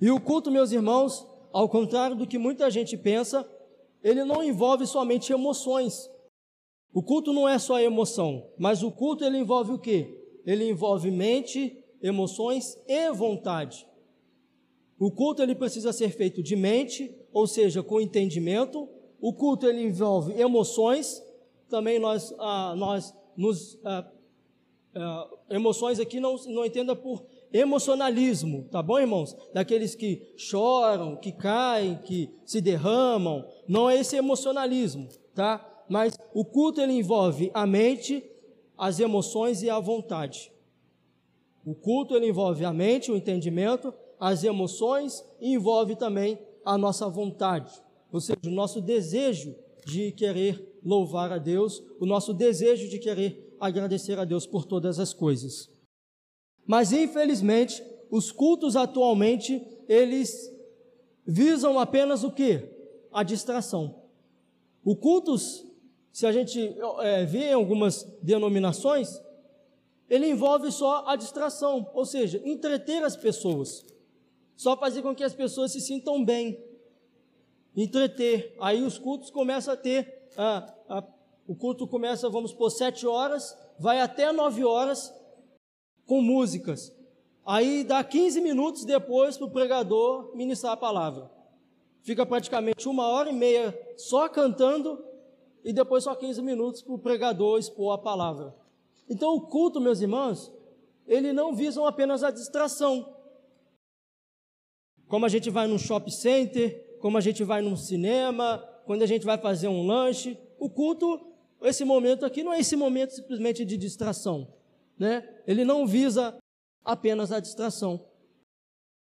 E 0.00 0.10
o 0.10 0.20
culto, 0.20 0.50
meus 0.50 0.72
irmãos, 0.72 1.26
ao 1.52 1.68
contrário 1.68 2.16
do 2.16 2.26
que 2.26 2.38
muita 2.38 2.70
gente 2.70 2.96
pensa, 2.96 3.48
ele 4.02 4.24
não 4.24 4.42
envolve 4.42 4.86
somente 4.86 5.32
emoções. 5.32 6.10
O 6.92 7.02
culto 7.02 7.32
não 7.32 7.48
é 7.48 7.58
só 7.58 7.80
emoção, 7.80 8.50
mas 8.58 8.82
o 8.82 8.90
culto 8.90 9.24
ele 9.24 9.38
envolve 9.38 9.72
o 9.72 9.78
quê? 9.78 10.40
Ele 10.44 10.68
envolve 10.68 11.10
mente, 11.10 11.82
emoções 12.02 12.78
e 12.86 13.10
vontade. 13.12 13.86
O 14.98 15.10
culto 15.10 15.42
ele 15.42 15.54
precisa 15.54 15.92
ser 15.92 16.10
feito 16.10 16.42
de 16.42 16.56
mente, 16.56 17.14
ou 17.32 17.46
seja, 17.46 17.82
com 17.82 18.00
entendimento. 18.00 18.88
O 19.20 19.32
culto 19.32 19.66
ele 19.66 19.82
envolve 19.82 20.32
emoções. 20.40 21.22
Também 21.68 21.98
nós, 21.98 22.34
ah, 22.38 22.74
nós 22.76 23.14
nos 23.36 23.78
ah, 23.84 24.06
ah, 24.94 25.28
emoções 25.50 26.00
aqui 26.00 26.18
não 26.18 26.36
não 26.46 26.64
entenda 26.64 26.96
por 26.96 27.24
emocionalismo, 27.52 28.66
tá 28.70 28.82
bom, 28.82 28.98
irmãos? 28.98 29.36
Daqueles 29.52 29.94
que 29.94 30.22
choram, 30.36 31.16
que 31.16 31.32
caem, 31.32 31.98
que 32.04 32.30
se 32.44 32.60
derramam. 32.60 33.46
Não 33.68 33.88
é 33.88 33.98
esse 33.98 34.16
emocionalismo, 34.16 35.08
tá? 35.34 35.84
Mas 35.88 36.18
o 36.34 36.44
culto 36.44 36.80
ele 36.80 36.92
envolve 36.92 37.50
a 37.54 37.66
mente, 37.66 38.24
as 38.76 38.98
emoções 38.98 39.62
e 39.62 39.70
a 39.70 39.78
vontade. 39.78 40.52
O 41.64 41.74
culto 41.74 42.14
ele 42.14 42.28
envolve 42.28 42.64
a 42.64 42.72
mente, 42.72 43.10
o 43.10 43.16
entendimento, 43.16 43.92
as 44.18 44.44
emoções 44.44 45.24
e 45.40 45.52
envolve 45.54 45.96
também 45.96 46.38
a 46.64 46.76
nossa 46.76 47.08
vontade, 47.08 47.72
ou 48.12 48.20
seja, 48.20 48.40
o 48.46 48.50
nosso 48.50 48.80
desejo 48.80 49.54
de 49.86 50.10
querer 50.12 50.80
louvar 50.84 51.32
a 51.32 51.38
Deus, 51.38 51.82
o 52.00 52.06
nosso 52.06 52.34
desejo 52.34 52.88
de 52.88 52.98
querer 52.98 53.56
agradecer 53.60 54.18
a 54.18 54.24
Deus 54.24 54.46
por 54.46 54.64
todas 54.64 54.98
as 54.98 55.12
coisas. 55.12 55.70
Mas 56.66 56.92
infelizmente, 56.92 57.82
os 58.10 58.32
cultos 58.32 58.76
atualmente, 58.76 59.64
eles 59.88 60.52
visam 61.24 61.78
apenas 61.78 62.24
o 62.24 62.30
que? 62.30 62.68
A 63.12 63.22
distração. 63.22 64.02
O 64.84 64.96
cultos, 64.96 65.64
se 66.12 66.26
a 66.26 66.32
gente 66.32 66.76
é, 67.00 67.24
vê 67.24 67.50
em 67.50 67.54
algumas 67.54 68.02
denominações, 68.22 69.20
ele 70.08 70.28
envolve 70.28 70.70
só 70.70 71.04
a 71.06 71.16
distração, 71.16 71.90
ou 71.94 72.04
seja, 72.04 72.40
entreter 72.44 73.02
as 73.02 73.16
pessoas. 73.16 73.84
Só 74.56 74.76
fazer 74.76 75.02
com 75.02 75.14
que 75.14 75.22
as 75.22 75.34
pessoas 75.34 75.72
se 75.72 75.80
sintam 75.80 76.24
bem. 76.24 76.58
Entreter. 77.76 78.56
Aí 78.60 78.82
os 78.82 78.98
cultos 78.98 79.30
começam 79.30 79.74
a 79.74 79.76
ter. 79.76 80.30
O 81.46 81.54
culto 81.54 81.86
começa, 81.86 82.28
vamos 82.28 82.52
por 82.52 82.70
sete 82.70 83.06
horas, 83.06 83.56
vai 83.78 84.00
até 84.00 84.32
nove 84.32 84.64
horas 84.64 85.14
com 86.04 86.20
músicas. 86.20 86.92
Aí 87.44 87.84
dá 87.84 88.02
15 88.02 88.40
minutos 88.40 88.84
depois 88.84 89.36
para 89.36 89.46
o 89.46 89.50
pregador 89.50 90.34
ministrar 90.34 90.72
a 90.72 90.76
palavra. 90.76 91.30
Fica 92.02 92.26
praticamente 92.26 92.88
uma 92.88 93.06
hora 93.06 93.30
e 93.30 93.32
meia 93.32 93.78
só 93.96 94.28
cantando 94.28 95.04
e 95.64 95.72
depois 95.72 96.04
só 96.04 96.14
15 96.14 96.42
minutos 96.42 96.82
para 96.82 96.94
o 96.94 96.98
pregador 96.98 97.58
expor 97.58 97.92
a 97.92 97.98
palavra. 97.98 98.54
Então 99.08 99.34
o 99.34 99.42
culto, 99.42 99.80
meus 99.80 100.00
irmãos, 100.00 100.52
ele 101.06 101.32
não 101.32 101.54
visa 101.54 101.86
apenas 101.86 102.24
a 102.24 102.30
distração. 102.30 103.15
Como 105.08 105.24
a 105.24 105.28
gente 105.28 105.50
vai 105.50 105.66
num 105.66 105.78
shopping 105.78 106.10
center, 106.10 106.98
como 107.00 107.16
a 107.16 107.20
gente 107.20 107.44
vai 107.44 107.62
num 107.62 107.76
cinema, 107.76 108.58
quando 108.84 109.02
a 109.02 109.06
gente 109.06 109.24
vai 109.24 109.38
fazer 109.38 109.68
um 109.68 109.86
lanche, 109.86 110.38
o 110.58 110.68
culto, 110.68 111.20
esse 111.62 111.84
momento 111.84 112.24
aqui 112.24 112.42
não 112.42 112.52
é 112.52 112.60
esse 112.60 112.76
momento 112.76 113.14
simplesmente 113.14 113.64
de 113.64 113.76
distração, 113.76 114.48
né? 114.98 115.28
Ele 115.46 115.64
não 115.64 115.86
visa 115.86 116.36
apenas 116.84 117.32
a 117.32 117.40
distração. 117.40 118.04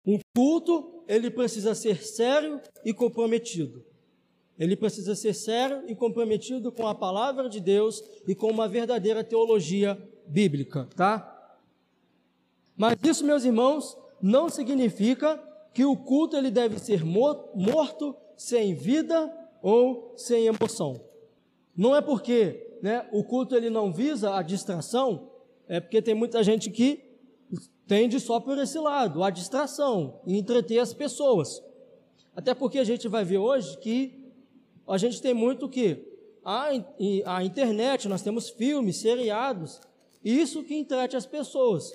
Um 0.07 0.19
culto, 0.37 1.05
ele 1.07 1.31
precisa 1.31 1.75
ser 1.75 2.03
sério 2.03 2.61
e 2.85 2.93
comprometido. 2.93 3.85
Ele 4.59 4.77
precisa 4.77 5.15
ser 5.15 5.35
sério 5.35 5.85
e 5.87 5.95
comprometido 5.95 6.73
com 6.73 6.87
a 6.87 6.95
palavra 6.95 7.49
de 7.49 7.61
Deus 7.61 8.03
e 8.27 8.35
com 8.35 8.51
uma 8.51 8.67
verdadeira 8.67 9.23
teologia 9.23 9.97
bíblica, 10.27 10.89
tá? 10.97 11.35
Mas 12.77 12.99
isso, 13.03 13.25
meus 13.25 13.45
irmãos, 13.45 13.97
não 14.21 14.49
significa 14.49 15.41
que 15.79 15.85
o 15.85 15.97
culto 15.97 16.37
ele 16.37 16.51
deve 16.51 16.77
ser 16.81 17.05
morto, 17.05 18.17
sem 18.37 18.75
vida 18.75 19.33
ou 19.63 20.13
sem 20.17 20.47
emoção. 20.47 21.01
Não 21.77 21.95
é 21.95 22.01
porque 22.01 22.77
né, 22.83 23.09
o 23.13 23.23
culto 23.23 23.55
ele 23.55 23.71
não 23.71 23.93
visa 23.93 24.35
a 24.35 24.43
distração, 24.43 25.31
é 25.69 25.79
porque 25.79 26.03
tem 26.03 26.17
muita 26.17 26.43
gente 26.43 26.69
que 26.69 27.01
tende 27.87 28.19
só 28.19 28.41
por 28.41 28.59
esse 28.59 28.77
lado, 28.77 29.23
a 29.23 29.31
distração, 29.31 30.21
e 30.27 30.37
entreter 30.37 30.81
as 30.81 30.93
pessoas. 30.93 31.63
Até 32.35 32.55
porque 32.55 32.81
a 32.81 32.85
gente 32.85 33.07
vai 33.07 33.25
ver 33.25 33.39
hoje 33.39 33.79
que 33.79 34.33
a 34.85 34.99
gente 34.99 35.23
tem 35.23 35.33
muito 35.33 35.69
que 35.69 36.05
a, 36.45 36.71
a 37.25 37.45
internet, 37.45 38.09
nós 38.09 38.23
temos 38.23 38.51
filmes, 38.51 38.97
seriados, 38.97 39.81
isso 40.25 40.65
que 40.65 40.75
entrete 40.75 41.17
as 41.17 41.25
pessoas. 41.25 41.93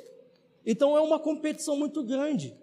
Então 0.65 0.95
é 0.95 1.01
uma 1.01 1.19
competição 1.19 1.75
muito 1.75 2.01
grande. 2.01 2.62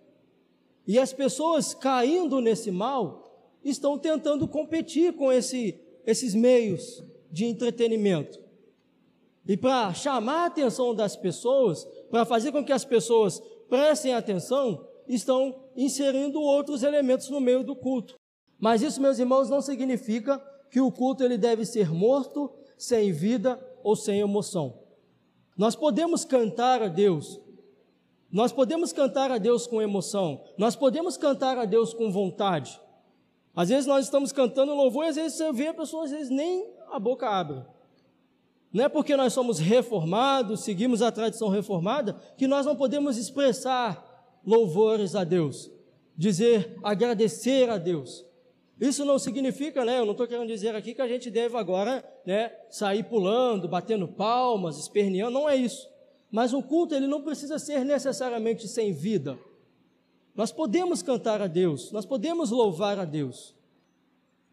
E 0.87 0.99
as 0.99 1.13
pessoas 1.13 1.75
caindo 1.75 2.41
nesse 2.41 2.71
mal 2.71 3.31
estão 3.65 3.99
tentando 3.99 4.49
competir 4.49 5.13
com 5.15 5.33
esse, 5.33 5.79
esses 6.07 6.35
meios 6.35 7.05
de 7.31 7.45
entretenimento. 7.45 8.41
E 9.47 9.57
para 9.57 9.93
chamar 9.95 10.45
a 10.45 10.47
atenção 10.47 10.95
das 10.95 11.17
pessoas, 11.17 11.85
para 12.11 12.25
fazer 12.25 12.53
com 12.53 12.65
que 12.65 12.73
as 12.73 12.85
pessoas 12.85 13.43
prestem 13.69 14.15
atenção, 14.15 14.87
estão 15.09 15.65
inserindo 15.77 16.41
outros 16.41 16.83
elementos 16.83 17.29
no 17.31 17.41
meio 17.41 17.65
do 17.65 17.75
culto. 17.75 18.15
Mas 18.59 18.83
isso, 18.83 19.01
meus 19.01 19.19
irmãos, 19.19 19.49
não 19.49 19.61
significa 19.61 20.39
que 20.71 20.81
o 20.81 20.93
culto 20.93 21.25
ele 21.25 21.37
deve 21.37 21.65
ser 21.65 21.91
morto, 21.91 22.51
sem 22.77 23.11
vida 23.11 23.61
ou 23.83 23.97
sem 23.97 24.21
emoção. 24.21 24.79
Nós 25.57 25.75
podemos 25.75 26.25
cantar 26.25 26.83
a 26.83 26.89
Deus, 26.89 27.41
nós 28.33 28.53
podemos 28.53 28.93
cantar 28.93 29.31
a 29.31 29.39
Deus 29.39 29.67
com 29.67 29.83
emoção, 29.83 30.43
nós 30.57 30.77
podemos 30.77 31.17
cantar 31.17 31.59
a 31.59 31.65
Deus 31.65 31.93
com 31.93 32.11
vontade. 32.11 32.81
Às 33.55 33.69
vezes 33.69 33.87
nós 33.87 34.05
estamos 34.05 34.31
cantando 34.33 34.75
louvor 34.75 35.05
e 35.05 35.09
às 35.09 35.17
vezes 35.17 35.37
você 35.37 35.53
vê 35.53 35.69
a 35.69 35.75
pessoa, 35.75 36.05
às 36.05 36.11
vezes 36.11 36.31
nem 36.31 36.67
a 36.91 36.99
boca 36.99 37.29
abre. 37.29 37.63
Não 38.73 38.85
é 38.85 38.89
porque 38.89 39.17
nós 39.17 39.33
somos 39.33 39.59
reformados, 39.59 40.61
seguimos 40.61 41.03
a 41.03 41.11
tradição 41.11 41.49
reformada, 41.49 42.15
que 42.37 42.47
nós 42.47 42.65
não 42.65 42.77
podemos 42.77 43.17
expressar 43.17 44.39
louvores 44.47 45.17
a 45.17 45.25
Deus, 45.25 45.69
dizer, 46.17 46.79
agradecer 46.83 47.69
a 47.69 47.79
Deus. 47.79 48.25
Isso 48.81 49.05
não 49.05 49.19
significa, 49.19 49.85
né? 49.85 49.99
Eu 49.99 50.07
não 50.07 50.13
estou 50.13 50.27
querendo 50.27 50.47
dizer 50.47 50.75
aqui 50.75 50.95
que 50.95 51.03
a 51.03 51.09
gente 51.09 51.31
deve 51.31 51.57
agora, 51.57 52.03
né, 52.25 52.51
sair 52.71 53.03
pulando, 53.03 53.69
batendo 53.69 54.09
palmas, 54.09 54.79
esperneando. 54.79 55.33
Não 55.33 55.49
é 55.49 55.57
isso. 55.57 55.90
Mas 56.31 56.53
o 56.53 56.63
culto 56.63 56.95
ele 56.95 57.07
não 57.07 57.23
precisa 57.23 57.59
ser 57.59 57.85
necessariamente 57.85 58.69
sem 58.69 58.93
vida. 58.93 59.39
Nós 60.35 60.53
podemos 60.53 61.03
cantar 61.03 61.43
a 61.43 61.47
Deus, 61.47 61.91
nós 61.91 62.07
podemos 62.07 62.51
louvar 62.51 62.99
a 62.99 63.05
Deus. 63.05 63.55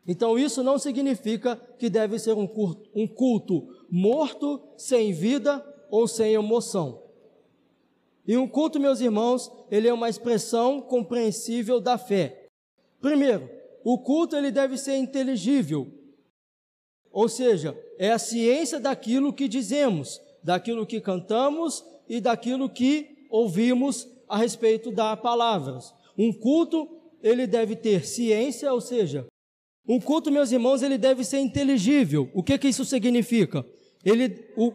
Então 0.08 0.40
isso 0.40 0.64
não 0.64 0.80
significa 0.80 1.56
que 1.78 1.90
deve 1.90 2.18
ser 2.18 2.34
um 2.34 2.48
culto, 2.48 2.90
um 2.96 3.06
culto 3.06 3.68
morto, 3.90 4.62
sem 4.78 5.14
vida 5.14 5.64
ou 5.90 6.08
sem 6.08 6.34
emoção. 6.34 7.04
E 8.26 8.36
um 8.36 8.48
culto, 8.48 8.80
meus 8.80 9.00
irmãos, 9.00 9.50
ele 9.72 9.88
é 9.88 9.94
uma 9.94 10.10
expressão 10.10 10.82
compreensível 10.82 11.80
da 11.80 11.98
fé. 11.98 12.48
Primeiro, 13.00 13.50
o 13.84 13.98
culto 13.98 14.36
ele 14.36 14.52
deve 14.52 14.78
ser 14.78 14.98
inteligível. 14.98 15.88
Ou 17.10 17.30
seja, 17.30 17.78
é 17.98 18.12
a 18.12 18.20
ciência 18.20 18.80
daquilo 18.82 19.32
que 19.32 19.48
dizemos, 19.48 20.22
daquilo 20.44 20.86
que 20.86 21.02
cantamos 21.02 21.84
e 22.08 22.22
daquilo 22.22 22.70
que 22.70 23.28
ouvimos 23.30 24.08
a 24.28 24.38
respeito 24.38 24.92
da 24.92 25.16
palavras. 25.16 25.94
Um 26.18 26.32
culto, 26.34 26.88
ele 27.22 27.46
deve 27.46 27.76
ter 27.76 28.06
ciência, 28.06 28.72
ou 28.72 28.82
seja, 28.82 29.26
um 29.88 30.00
culto, 30.00 30.32
meus 30.32 30.52
irmãos, 30.52 30.82
ele 30.82 30.98
deve 30.98 31.24
ser 31.24 31.40
inteligível. 31.40 32.30
O 32.34 32.44
que 32.44 32.58
que 32.58 32.68
isso 32.68 32.84
significa? 32.84 33.66
Ele, 34.04 34.46
o, 34.58 34.74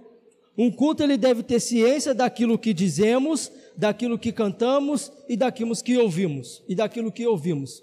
um 0.56 0.70
culto 0.70 1.02
ele 1.02 1.18
deve 1.18 1.42
ter 1.42 1.60
ciência 1.60 2.14
daquilo 2.14 2.58
que 2.58 2.72
dizemos, 2.72 3.52
daquilo 3.76 4.18
que 4.18 4.32
cantamos 4.32 5.12
e 5.28 5.36
daquilo 5.36 5.74
que 5.76 5.98
ouvimos 5.98 6.62
e 6.66 6.74
daquilo 6.74 7.12
que 7.12 7.26
ouvimos. 7.26 7.82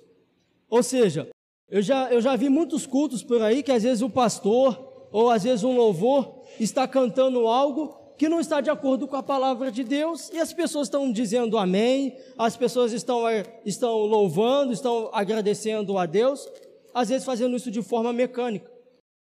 Ou 0.69 0.81
seja, 0.81 1.29
eu 1.69 1.81
já, 1.81 2.11
eu 2.11 2.19
já 2.19 2.35
vi 2.35 2.49
muitos 2.49 2.87
cultos 2.87 3.23
por 3.23 3.41
aí 3.41 3.61
que 3.61 3.71
às 3.71 3.83
vezes 3.83 4.01
o 4.01 4.09
pastor 4.09 5.07
ou 5.11 5.29
às 5.29 5.43
vezes 5.43 5.63
um 5.63 5.75
louvor 5.75 6.38
está 6.59 6.87
cantando 6.87 7.47
algo 7.47 7.97
que 8.17 8.27
não 8.27 8.41
está 8.41 8.59
de 8.59 8.69
acordo 8.69 9.07
com 9.07 9.15
a 9.15 9.23
palavra 9.23 9.71
de 9.71 9.81
Deus 9.81 10.29
e 10.33 10.39
as 10.39 10.51
pessoas 10.51 10.87
estão 10.87 11.09
dizendo 11.09 11.57
amém, 11.57 12.17
as 12.37 12.57
pessoas 12.57 12.91
estão, 12.91 13.27
eh, 13.27 13.45
estão 13.65 13.99
louvando, 13.99 14.73
estão 14.73 15.09
agradecendo 15.13 15.97
a 15.97 16.05
Deus, 16.05 16.45
às 16.93 17.07
vezes 17.07 17.25
fazendo 17.25 17.55
isso 17.55 17.71
de 17.71 17.81
forma 17.81 18.11
mecânica. 18.11 18.69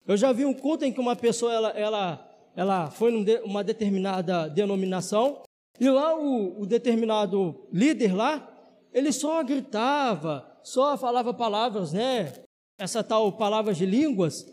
Eu 0.07 0.17
já 0.17 0.33
vi 0.33 0.45
um 0.45 0.53
culto 0.53 0.85
em 0.85 0.93
que 0.93 0.99
uma 0.99 1.15
pessoa 1.15 1.53
ela, 1.53 1.69
ela, 1.71 2.31
ela 2.57 2.91
foi 2.91 3.13
numa 3.13 3.63
determinada 3.63 4.49
denominação 4.49 5.43
e 5.79 5.89
lá 5.89 6.19
o, 6.19 6.63
o 6.63 6.67
determinado 6.67 7.69
líder 7.73 8.13
lá, 8.13 8.47
ele 8.93 9.13
só 9.13 9.43
gritava, 9.45 10.45
só 10.65 10.99
falava 10.99 11.33
palavras, 11.33 11.93
né? 11.93 12.33
Essa 12.77 13.05
tal 13.05 13.31
palavras 13.33 13.79
de 13.79 13.87
línguas, 13.87 14.45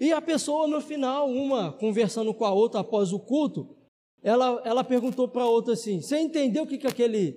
e 0.00 0.14
a 0.14 0.22
pessoa, 0.22 0.66
no 0.66 0.80
final, 0.80 1.28
uma 1.28 1.72
conversando 1.72 2.32
com 2.32 2.46
a 2.46 2.52
outra 2.52 2.80
após 2.80 3.12
o 3.12 3.18
culto, 3.18 3.76
ela, 4.22 4.62
ela 4.64 4.82
perguntou 4.82 5.28
para 5.28 5.42
a 5.42 5.48
outra 5.48 5.74
assim: 5.74 6.00
Você 6.00 6.18
entendeu 6.18 6.62
o 6.62 6.66
que, 6.66 6.78
que 6.78 6.86
aquele 6.86 7.32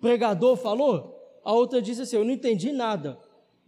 pregador 0.00 0.56
falou? 0.56 1.14
A 1.44 1.52
outra 1.52 1.82
disse 1.82 2.00
assim: 2.00 2.16
Eu 2.16 2.24
não 2.24 2.32
entendi 2.32 2.72
nada, 2.72 3.18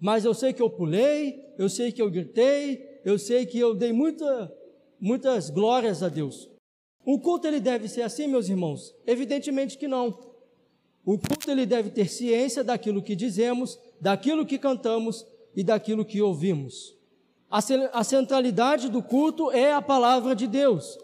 mas 0.01 0.25
eu 0.25 0.33
sei 0.33 0.55
que 0.55 0.63
eu 0.63 0.71
pulei, 0.71 1.45
eu 1.59 1.69
sei 1.69 1.93
que 1.93 2.01
eu 2.01 2.11
gritei, 2.11 3.01
eu 3.05 3.19
sei 3.19 3.45
que 3.45 3.59
eu 3.59 3.75
dei 3.75 3.93
muita, 3.93 4.51
muitas 4.99 5.51
glórias 5.51 6.03
a 6.03 6.09
Deus. 6.09 6.49
O 7.05 7.21
culto 7.21 7.47
ele 7.47 7.61
deve 7.61 7.89
ser 7.89 8.03
assim, 8.03 8.27
meus 8.27 8.49
irmãos? 8.49 8.95
Evidentemente 9.07 9.77
que 9.77 9.87
não. 9.87 10.19
O 11.05 11.19
culto 11.19 11.51
ele 11.51 11.67
deve 11.67 11.91
ter 11.91 12.09
ciência 12.09 12.65
daquilo 12.65 13.03
que 13.03 13.15
dizemos, 13.15 13.79
daquilo 14.01 14.47
que 14.47 14.59
cantamos 14.59 15.27
e 15.55 15.63
daquilo 15.63 16.05
que 16.05 16.23
ouvimos. 16.23 17.00
A 17.51 18.05
centralidade 18.05 18.89
do 18.89 19.03
culto 19.03 19.51
é 19.51 19.73
a 19.73 19.83
palavra 19.83 20.37
de 20.37 20.47
Deus. 20.47 20.97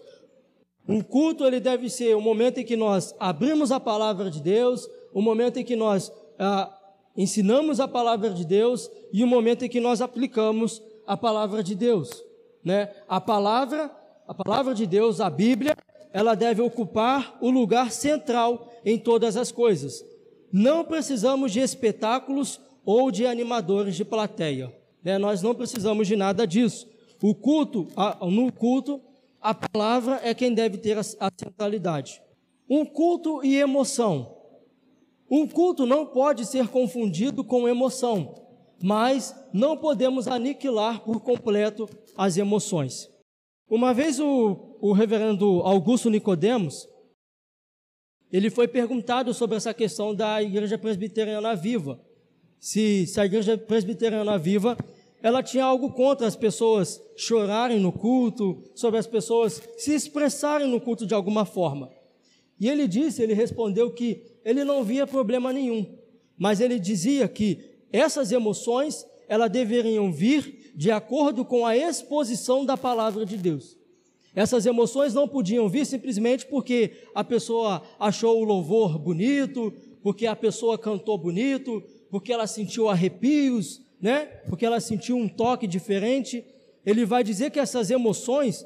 Um 0.89 1.01
culto 1.01 1.45
ele 1.45 1.59
deve 1.59 1.91
ser 1.91 2.15
o 2.15 2.21
momento 2.21 2.59
em 2.59 2.65
que 2.65 2.77
nós 2.77 3.13
abrimos 3.19 3.73
a 3.73 3.81
palavra 3.81 4.31
de 4.31 4.41
Deus, 4.41 4.89
o 5.13 5.21
momento 5.21 5.59
em 5.59 5.65
que 5.65 5.75
nós 5.75 6.13
ah, 6.39 6.73
ensinamos 7.17 7.81
a 7.81 7.89
palavra 7.89 8.31
de 8.31 8.45
Deus 8.45 8.89
e 9.13 9.25
o 9.25 9.27
momento 9.27 9.65
em 9.65 9.69
que 9.69 9.81
nós 9.81 10.01
aplicamos 10.01 10.81
a 11.05 11.17
palavra 11.17 11.63
de 11.63 11.75
Deus, 11.75 12.23
né? 12.65 12.93
A 13.09 13.21
palavra, 13.21 13.91
a 14.29 14.35
palavra 14.35 14.75
de 14.75 14.87
Deus, 14.87 15.21
a 15.21 15.31
Bíblia, 15.31 15.77
ela 16.13 16.35
deve 16.35 16.63
ocupar 16.63 17.37
o 17.41 17.51
lugar 17.51 17.91
central 17.91 18.71
em 18.85 18.99
todas 18.99 19.37
as 19.37 19.51
coisas. 19.51 20.05
Não 20.53 20.85
precisamos 20.85 21.51
de 21.51 21.61
espetáculos 21.61 22.61
ou 22.85 23.11
de 23.11 23.27
animadores 23.27 23.97
de 23.97 24.05
plateia. 24.05 24.73
Né? 25.07 25.19
Nós 25.19 25.41
não 25.41 25.55
precisamos 25.55 26.09
de 26.09 26.17
nada 26.17 26.45
disso. 26.45 26.89
O 27.23 27.33
culto, 27.33 27.87
no 28.29 28.53
culto, 28.53 29.01
a 29.41 29.55
palavra 29.55 30.21
é 30.25 30.35
quem 30.35 30.53
deve 30.53 30.79
ter 30.79 30.99
a, 30.99 31.03
a 31.21 31.31
centralidade. 31.31 32.21
Um 32.69 32.85
culto 32.85 33.41
e 33.45 33.55
emoção. 33.57 34.37
Um 35.31 35.47
culto 35.47 35.87
não 35.87 36.07
pode 36.07 36.45
ser 36.45 36.67
confundido 36.67 37.45
com 37.45 37.69
emoção, 37.69 38.35
mas 38.83 39.33
não 39.53 39.77
podemos 39.77 40.27
aniquilar 40.27 40.99
por 41.05 41.21
completo 41.21 41.89
as 42.17 42.37
emoções. 42.37 43.09
Uma 43.71 43.95
vez 43.95 44.19
o, 44.19 44.77
o 44.81 44.91
reverendo 44.93 45.61
Augusto 45.63 46.11
Nicodemos, 46.11 46.89
ele 48.33 48.51
foi 48.51 48.67
perguntado 48.67 49.33
sobre 49.33 49.57
essa 49.57 49.73
questão 49.73 50.13
da 50.13 50.43
igreja 50.43 50.77
presbiteriana 50.77 51.55
viva. 51.55 52.01
Se, 52.59 53.07
se 53.07 53.21
a 53.21 53.25
igreja 53.25 53.57
presbiteriana 53.57 54.37
viva 54.37 54.77
ela 55.27 55.43
tinha 55.43 55.65
algo 55.65 55.91
contra 55.91 56.25
as 56.25 56.37
pessoas 56.37 57.03
chorarem 57.17 57.81
no 57.81 57.91
culto, 57.91 58.63
sobre 58.77 59.01
as 59.01 59.09
pessoas 59.09 59.61
se 59.77 59.93
expressarem 59.93 60.69
no 60.69 60.81
culto 60.81 61.05
de 61.05 61.15
alguma 61.15 61.45
forma. 61.45 61.91
E 62.61 62.69
ele 62.69 62.87
disse, 62.87 63.25
ele 63.25 63.35
respondeu 63.35 63.93
que 63.93 64.23
ele 64.45 64.63
não 64.63 64.85
via 64.85 65.05
problema 65.05 65.53
nenhum, 65.53 65.85
mas 66.39 66.61
ele 66.61 66.79
dizia 66.79 67.27
que 67.27 67.59
essas 67.93 68.31
emoções, 68.31 69.05
elas 69.27 69.51
deveriam 69.51 70.13
vir 70.13 70.73
de 70.77 70.93
acordo 70.93 71.45
com 71.45 71.67
a 71.67 71.77
exposição 71.77 72.65
da 72.65 72.77
palavra 72.77 73.27
de 73.27 73.37
Deus. 73.37 73.77
Essas 74.33 74.65
emoções 74.65 75.13
não 75.13 75.27
podiam 75.27 75.69
vir 75.69 75.87
simplesmente 75.87 76.47
porque 76.47 76.93
a 77.13 77.25
pessoa 77.25 77.83
achou 77.99 78.41
o 78.41 78.45
louvor 78.45 78.97
bonito, 78.97 79.75
porque 80.05 80.25
a 80.25 80.37
pessoa 80.37 80.79
cantou 80.79 81.19
bonito, 81.19 81.83
porque 82.13 82.33
ela 82.33 82.47
sentiu 82.47 82.89
arrepios, 82.89 83.85
né? 84.07 84.27
Porque 84.49 84.65
ela 84.65 84.79
sentiu 84.79 85.17
um 85.17 85.29
toque 85.29 85.67
diferente. 85.67 86.47
Ele 86.85 87.05
vai 87.05 87.25
dizer 87.25 87.51
que 87.51 87.59
essas 87.59 87.91
emoções, 87.91 88.65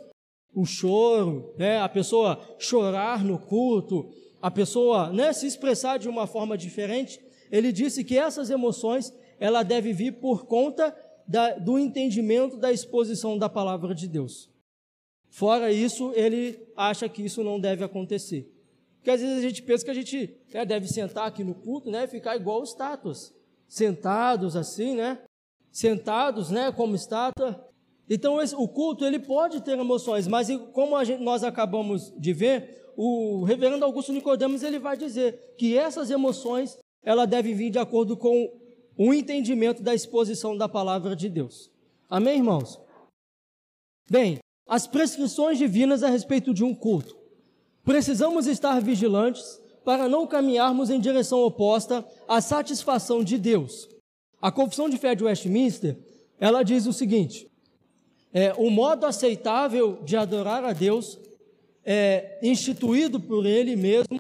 o 0.55 0.67
choro, 0.67 1.55
né? 1.57 1.81
A 1.81 1.89
pessoa 1.89 2.39
chorar 2.59 3.25
no 3.25 3.39
culto, 3.39 4.13
a 4.43 4.51
pessoa, 4.51 5.11
né? 5.11 5.33
Se 5.33 5.47
expressar 5.47 5.99
de 5.99 6.11
uma 6.11 6.27
forma 6.27 6.59
diferente. 6.59 7.19
Ele 7.51 7.73
disse 7.73 8.05
que 8.05 8.19
essas 8.19 8.51
emoções, 8.51 9.15
ela 9.39 9.63
deve 9.63 9.95
vir 9.95 10.21
por 10.21 10.45
conta 10.45 10.95
da, 11.27 11.55
do 11.55 11.79
entendimento 11.79 12.59
da 12.59 12.71
exposição 12.71 13.39
da 13.39 13.49
palavra 13.49 13.95
de 13.95 14.07
Deus. 14.07 14.51
Fora 15.31 15.73
isso, 15.73 16.13
ele 16.15 16.61
acha 16.77 17.09
que 17.09 17.25
isso 17.25 17.43
não 17.43 17.59
deve 17.59 17.83
acontecer. 17.83 18.53
Porque 18.97 19.11
às 19.11 19.23
vezes 19.23 19.39
a 19.39 19.49
gente 19.49 19.63
pensa 19.63 19.87
que 19.87 19.91
a 19.91 19.95
gente 19.95 20.37
né, 20.53 20.67
deve 20.67 20.87
sentar 20.87 21.27
aqui 21.27 21.43
no 21.43 21.55
culto, 21.55 21.91
né, 21.91 22.07
ficar 22.07 22.37
igual 22.37 22.63
estátuas 22.63 23.33
sentados 23.67 24.55
assim, 24.55 24.97
né? 24.97 25.19
Sentados, 25.71 26.51
né? 26.51 26.73
Como 26.73 26.95
estátua. 26.95 27.69
Então, 28.09 28.43
esse, 28.43 28.55
o 28.57 28.67
culto, 28.67 29.05
ele 29.05 29.21
pode 29.21 29.61
ter 29.61 29.79
emoções, 29.79 30.27
mas 30.27 30.49
como 30.73 31.03
gente, 31.05 31.23
nós 31.23 31.45
acabamos 31.45 32.13
de 32.19 32.33
ver, 32.33 32.93
o 32.97 33.45
reverendo 33.45 33.85
Augusto 33.85 34.13
Nicodemos, 34.13 34.65
ele 34.65 34.81
vai 34.81 34.97
dizer 34.97 35.55
que 35.57 35.79
essas 35.79 36.11
emoções, 36.11 36.77
ela 37.05 37.25
deve 37.25 37.55
vir 37.55 37.71
de 37.71 37.79
acordo 37.79 38.17
com 38.17 38.53
o 38.99 39.15
entendimento 39.15 39.83
da 39.83 39.95
exposição 39.95 40.57
da 40.57 40.69
palavra 40.69 41.15
de 41.15 41.29
Deus. 41.29 41.71
Amém, 42.09 42.39
irmãos? 42.39 42.81
Bem, 44.11 44.41
as 44.69 44.89
prescrições 44.89 45.57
divinas 45.57 46.03
a 46.03 46.09
respeito 46.09 46.53
de 46.53 46.65
um 46.65 46.75
culto. 46.75 47.17
Precisamos 47.85 48.47
estar 48.47 48.81
vigilantes 48.81 49.61
para 49.85 50.09
não 50.09 50.27
caminharmos 50.27 50.91
em 50.91 51.01
direção 51.01 51.41
oposta 51.45 52.05
à 52.29 52.41
satisfação 52.41 53.25
de 53.25 53.39
Deus. 53.39 53.89
A 54.41 54.51
Confissão 54.51 54.89
de 54.89 54.97
Fé 54.97 55.15
de 55.15 55.25
Westminster, 55.25 55.97
ela 56.39 56.63
diz 56.63 56.87
o 56.87 56.93
seguinte: 56.93 57.51
é, 58.33 58.53
o 58.55 58.71
modo 58.71 59.07
aceitável 59.07 60.01
de 60.03 60.17
adorar 60.17 60.65
a 60.65 60.73
Deus 60.73 61.19
é 61.85 62.39
instituído 62.43 63.21
por 63.21 63.45
Ele 63.47 63.77
mesmo 63.77 64.19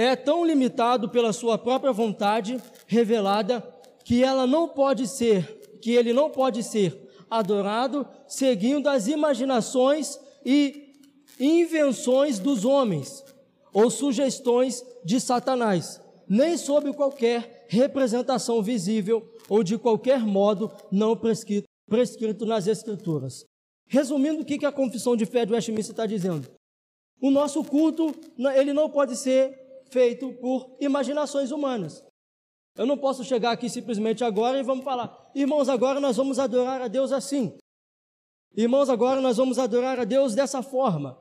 é 0.00 0.14
tão 0.14 0.44
limitado 0.44 1.08
pela 1.08 1.32
sua 1.32 1.58
própria 1.58 1.92
vontade 1.92 2.62
revelada 2.86 3.66
que 4.04 4.22
ela 4.22 4.46
não 4.46 4.68
pode 4.68 5.08
ser, 5.08 5.44
que 5.82 5.90
ele 5.90 6.12
não 6.12 6.30
pode 6.30 6.62
ser 6.62 6.96
adorado 7.28 8.06
seguindo 8.28 8.88
as 8.88 9.08
imaginações 9.08 10.16
e 10.46 10.94
invenções 11.40 12.38
dos 12.38 12.64
homens, 12.64 13.24
ou 13.72 13.90
sugestões 13.90 14.84
de 15.04 15.18
Satanás, 15.18 16.00
nem 16.28 16.56
sob 16.56 16.92
qualquer 16.92 17.57
representação 17.68 18.62
visível 18.62 19.30
ou 19.48 19.62
de 19.62 19.78
qualquer 19.78 20.20
modo 20.20 20.72
não 20.90 21.16
prescrito, 21.16 21.68
prescrito 21.86 22.46
nas 22.46 22.66
Escrituras. 22.66 23.44
Resumindo, 23.86 24.42
o 24.42 24.44
que 24.44 24.64
a 24.66 24.72
confissão 24.72 25.16
de 25.16 25.24
fé 25.24 25.46
de 25.46 25.52
Westminster 25.52 25.92
está 25.92 26.06
dizendo? 26.06 26.50
O 27.20 27.30
nosso 27.30 27.64
culto, 27.64 28.14
ele 28.54 28.72
não 28.72 28.90
pode 28.90 29.16
ser 29.16 29.56
feito 29.90 30.32
por 30.34 30.76
imaginações 30.80 31.50
humanas. 31.50 32.04
Eu 32.76 32.86
não 32.86 32.96
posso 32.96 33.24
chegar 33.24 33.50
aqui 33.50 33.68
simplesmente 33.68 34.22
agora 34.22 34.58
e 34.58 34.62
vamos 34.62 34.84
falar, 34.84 35.30
irmãos, 35.34 35.68
agora 35.68 35.98
nós 35.98 36.16
vamos 36.16 36.38
adorar 36.38 36.80
a 36.80 36.88
Deus 36.88 37.10
assim. 37.10 37.56
Irmãos, 38.56 38.88
agora 38.88 39.20
nós 39.20 39.36
vamos 39.36 39.58
adorar 39.58 39.98
a 39.98 40.04
Deus 40.04 40.34
dessa 40.34 40.62
forma. 40.62 41.18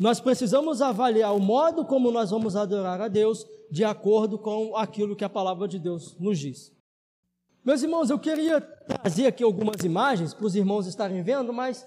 Nós 0.00 0.18
precisamos 0.18 0.80
avaliar 0.80 1.36
o 1.36 1.38
modo 1.38 1.84
como 1.84 2.10
nós 2.10 2.30
vamos 2.30 2.56
adorar 2.56 3.02
a 3.02 3.06
Deus 3.06 3.46
de 3.70 3.84
acordo 3.84 4.38
com 4.38 4.74
aquilo 4.74 5.14
que 5.14 5.26
a 5.26 5.28
palavra 5.28 5.68
de 5.68 5.78
Deus 5.78 6.16
nos 6.18 6.38
diz. 6.38 6.72
Meus 7.62 7.82
irmãos, 7.82 8.08
eu 8.08 8.18
queria 8.18 8.62
trazer 8.62 9.26
aqui 9.26 9.44
algumas 9.44 9.84
imagens 9.84 10.32
para 10.32 10.46
os 10.46 10.56
irmãos 10.56 10.86
estarem 10.86 11.22
vendo, 11.22 11.52
mas 11.52 11.86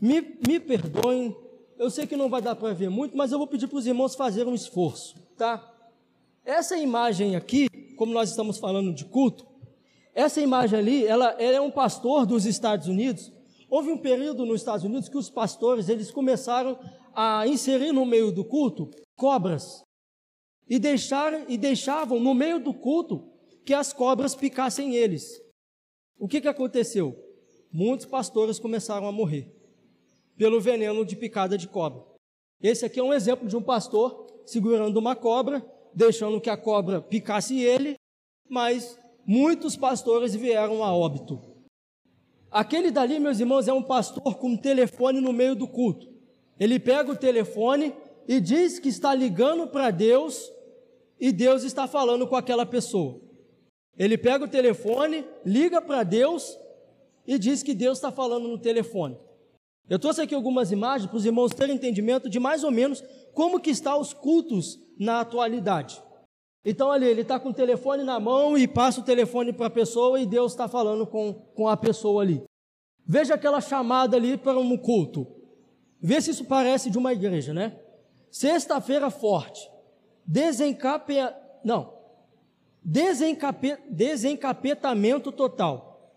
me, 0.00 0.20
me 0.20 0.58
perdoem, 0.58 1.36
eu 1.78 1.88
sei 1.90 2.08
que 2.08 2.16
não 2.16 2.28
vai 2.28 2.42
dar 2.42 2.56
para 2.56 2.74
ver 2.74 2.90
muito, 2.90 3.16
mas 3.16 3.30
eu 3.30 3.38
vou 3.38 3.46
pedir 3.46 3.68
para 3.68 3.78
os 3.78 3.86
irmãos 3.86 4.16
fazerem 4.16 4.50
um 4.50 4.56
esforço, 4.56 5.14
tá? 5.38 5.64
Essa 6.44 6.76
imagem 6.76 7.36
aqui, 7.36 7.68
como 7.96 8.12
nós 8.12 8.30
estamos 8.30 8.58
falando 8.58 8.92
de 8.92 9.04
culto, 9.04 9.46
essa 10.12 10.40
imagem 10.40 10.76
ali, 10.76 11.06
ela, 11.06 11.30
ela 11.40 11.58
é 11.58 11.60
um 11.60 11.70
pastor 11.70 12.26
dos 12.26 12.46
Estados 12.46 12.88
Unidos. 12.88 13.30
Houve 13.70 13.92
um 13.92 13.98
período 13.98 14.44
nos 14.44 14.60
Estados 14.60 14.84
Unidos 14.84 15.08
que 15.08 15.16
os 15.16 15.30
pastores 15.30 15.88
eles 15.88 16.10
começaram 16.10 16.76
a 17.14 17.46
inserir 17.46 17.92
no 17.92 18.04
meio 18.04 18.32
do 18.32 18.44
culto 18.44 18.90
cobras 19.16 19.82
e, 20.68 20.78
deixar, 20.78 21.50
e 21.50 21.56
deixavam 21.56 22.18
no 22.18 22.34
meio 22.34 22.58
do 22.58 22.74
culto 22.74 23.30
que 23.64 23.74
as 23.74 23.92
cobras 23.92 24.34
picassem 24.34 24.94
eles. 24.94 25.40
O 26.18 26.28
que, 26.28 26.40
que 26.40 26.48
aconteceu? 26.48 27.16
Muitos 27.72 28.06
pastores 28.06 28.58
começaram 28.58 29.06
a 29.06 29.12
morrer. 29.12 29.52
pelo 30.36 30.60
veneno 30.60 31.04
de 31.04 31.16
picada 31.16 31.56
de 31.56 31.68
cobra. 31.68 32.02
Esse 32.60 32.84
aqui 32.84 32.98
é 32.98 33.02
um 33.02 33.12
exemplo 33.12 33.46
de 33.46 33.56
um 33.56 33.62
pastor 33.62 34.26
segurando 34.44 34.96
uma 34.96 35.14
cobra, 35.14 35.64
deixando 35.94 36.40
que 36.40 36.50
a 36.50 36.56
cobra 36.56 37.00
picasse 37.00 37.60
ele, 37.60 37.94
mas 38.48 38.98
muitos 39.26 39.76
pastores 39.76 40.34
vieram 40.34 40.82
a 40.82 40.94
óbito. 40.94 41.40
Aquele 42.50 42.90
dali, 42.90 43.18
meus 43.18 43.40
irmãos, 43.40 43.68
é 43.68 43.72
um 43.72 43.82
pastor 43.82 44.36
com 44.38 44.50
um 44.50 44.56
telefone 44.56 45.20
no 45.20 45.32
meio 45.32 45.54
do 45.54 45.66
culto. 45.66 46.13
Ele 46.58 46.78
pega 46.78 47.10
o 47.10 47.16
telefone 47.16 47.94
e 48.28 48.40
diz 48.40 48.78
que 48.78 48.88
está 48.88 49.14
ligando 49.14 49.66
para 49.66 49.90
Deus 49.90 50.50
e 51.20 51.32
Deus 51.32 51.64
está 51.64 51.86
falando 51.86 52.26
com 52.26 52.36
aquela 52.36 52.64
pessoa. 52.64 53.20
Ele 53.96 54.18
pega 54.18 54.44
o 54.44 54.48
telefone, 54.48 55.24
liga 55.44 55.80
para 55.80 56.02
Deus 56.02 56.58
e 57.26 57.38
diz 57.38 57.62
que 57.62 57.74
Deus 57.74 57.98
está 57.98 58.10
falando 58.10 58.48
no 58.48 58.58
telefone. 58.58 59.16
Eu 59.88 59.98
trouxe 59.98 60.22
aqui 60.22 60.34
algumas 60.34 60.72
imagens 60.72 61.08
para 61.08 61.16
os 61.16 61.26
irmãos 61.26 61.52
terem 61.52 61.76
entendimento 61.76 62.28
de 62.28 62.40
mais 62.40 62.64
ou 62.64 62.70
menos 62.70 63.02
como 63.32 63.60
que 63.60 63.70
estão 63.70 64.00
os 64.00 64.14
cultos 64.14 64.78
na 64.98 65.20
atualidade. 65.20 66.02
Então 66.64 66.90
ali, 66.90 67.06
ele 67.06 67.20
está 67.20 67.38
com 67.38 67.50
o 67.50 67.54
telefone 67.54 68.02
na 68.02 68.18
mão 68.18 68.56
e 68.56 68.66
passa 68.66 69.00
o 69.00 69.04
telefone 69.04 69.52
para 69.52 69.66
a 69.66 69.70
pessoa 69.70 70.18
e 70.18 70.24
Deus 70.24 70.52
está 70.52 70.66
falando 70.66 71.06
com, 71.06 71.34
com 71.54 71.68
a 71.68 71.76
pessoa 71.76 72.22
ali. 72.22 72.42
Veja 73.06 73.34
aquela 73.34 73.60
chamada 73.60 74.16
ali 74.16 74.38
para 74.38 74.58
um 74.58 74.76
culto. 74.78 75.26
Vê 76.06 76.20
se 76.20 76.32
isso 76.32 76.44
parece 76.44 76.90
de 76.90 76.98
uma 76.98 77.14
igreja, 77.14 77.54
né? 77.54 77.80
Sexta-feira 78.30 79.08
forte. 79.10 79.70
Desencape... 80.26 81.14
Não. 81.64 81.94
Desencape... 82.82 83.78
Desencapetamento 83.88 85.32
total. 85.32 86.14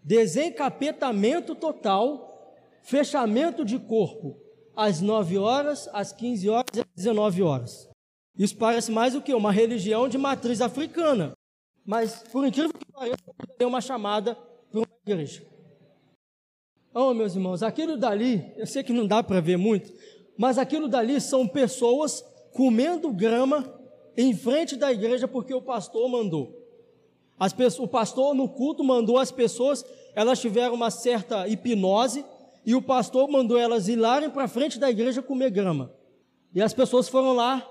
Desencapetamento 0.00 1.56
total. 1.56 2.54
Fechamento 2.84 3.64
de 3.64 3.80
corpo. 3.80 4.40
Às 4.76 5.00
9 5.00 5.38
horas, 5.38 5.88
às 5.92 6.12
15 6.12 6.48
horas 6.48 6.66
e 6.76 6.80
às 6.82 6.86
19 6.94 7.42
horas. 7.42 7.90
Isso 8.38 8.56
parece 8.56 8.92
mais 8.92 9.16
o 9.16 9.20
que? 9.20 9.34
Uma 9.34 9.50
religião 9.50 10.08
de 10.08 10.16
matriz 10.16 10.60
africana. 10.60 11.32
Mas, 11.84 12.22
por 12.30 12.46
incrível 12.46 12.72
que 12.72 12.92
pareça, 12.92 13.16
é 13.58 13.66
uma 13.66 13.80
chamada 13.80 14.36
para 14.70 14.78
uma 14.78 14.86
igreja. 15.04 15.55
Oh, 16.98 17.12
meus 17.12 17.34
irmãos, 17.34 17.62
aquilo 17.62 17.94
dali, 17.94 18.42
eu 18.56 18.66
sei 18.66 18.82
que 18.82 18.90
não 18.90 19.06
dá 19.06 19.22
para 19.22 19.38
ver 19.38 19.58
muito, 19.58 19.92
mas 20.34 20.56
aquilo 20.56 20.88
dali 20.88 21.20
são 21.20 21.46
pessoas 21.46 22.24
comendo 22.54 23.12
grama 23.12 23.70
em 24.16 24.34
frente 24.34 24.76
da 24.76 24.90
igreja 24.90 25.28
porque 25.28 25.52
o 25.52 25.60
pastor 25.60 26.08
mandou. 26.08 26.58
Pessoas, 27.54 27.80
o 27.80 27.86
pastor 27.86 28.34
no 28.34 28.48
culto 28.48 28.82
mandou 28.82 29.18
as 29.18 29.30
pessoas, 29.30 29.84
elas 30.14 30.40
tiveram 30.40 30.72
uma 30.74 30.90
certa 30.90 31.46
hipnose 31.46 32.24
e 32.64 32.74
o 32.74 32.80
pastor 32.80 33.28
mandou 33.28 33.58
elas 33.58 33.88
irem 33.88 34.30
para 34.30 34.48
frente 34.48 34.78
da 34.78 34.88
igreja 34.88 35.20
comer 35.20 35.50
grama. 35.50 35.92
E 36.54 36.62
as 36.62 36.72
pessoas 36.72 37.10
foram 37.10 37.34
lá 37.34 37.62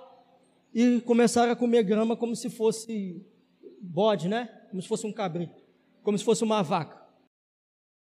e 0.71 1.01
começaram 1.01 1.51
a 1.51 1.55
comer 1.55 1.81
grama 1.81 2.15
como 2.15 2.35
se 2.35 2.47
fosse 2.47 3.25
bode, 3.81 4.27
né? 4.27 4.51
Como 4.69 4.79
se 4.79 4.88
fosse 4.88 5.07
um 5.07 5.11
cabrito, 5.11 5.63
como 6.03 6.15
se 6.15 6.23
fosse 6.23 6.43
uma 6.43 6.61
vaca. 6.61 7.05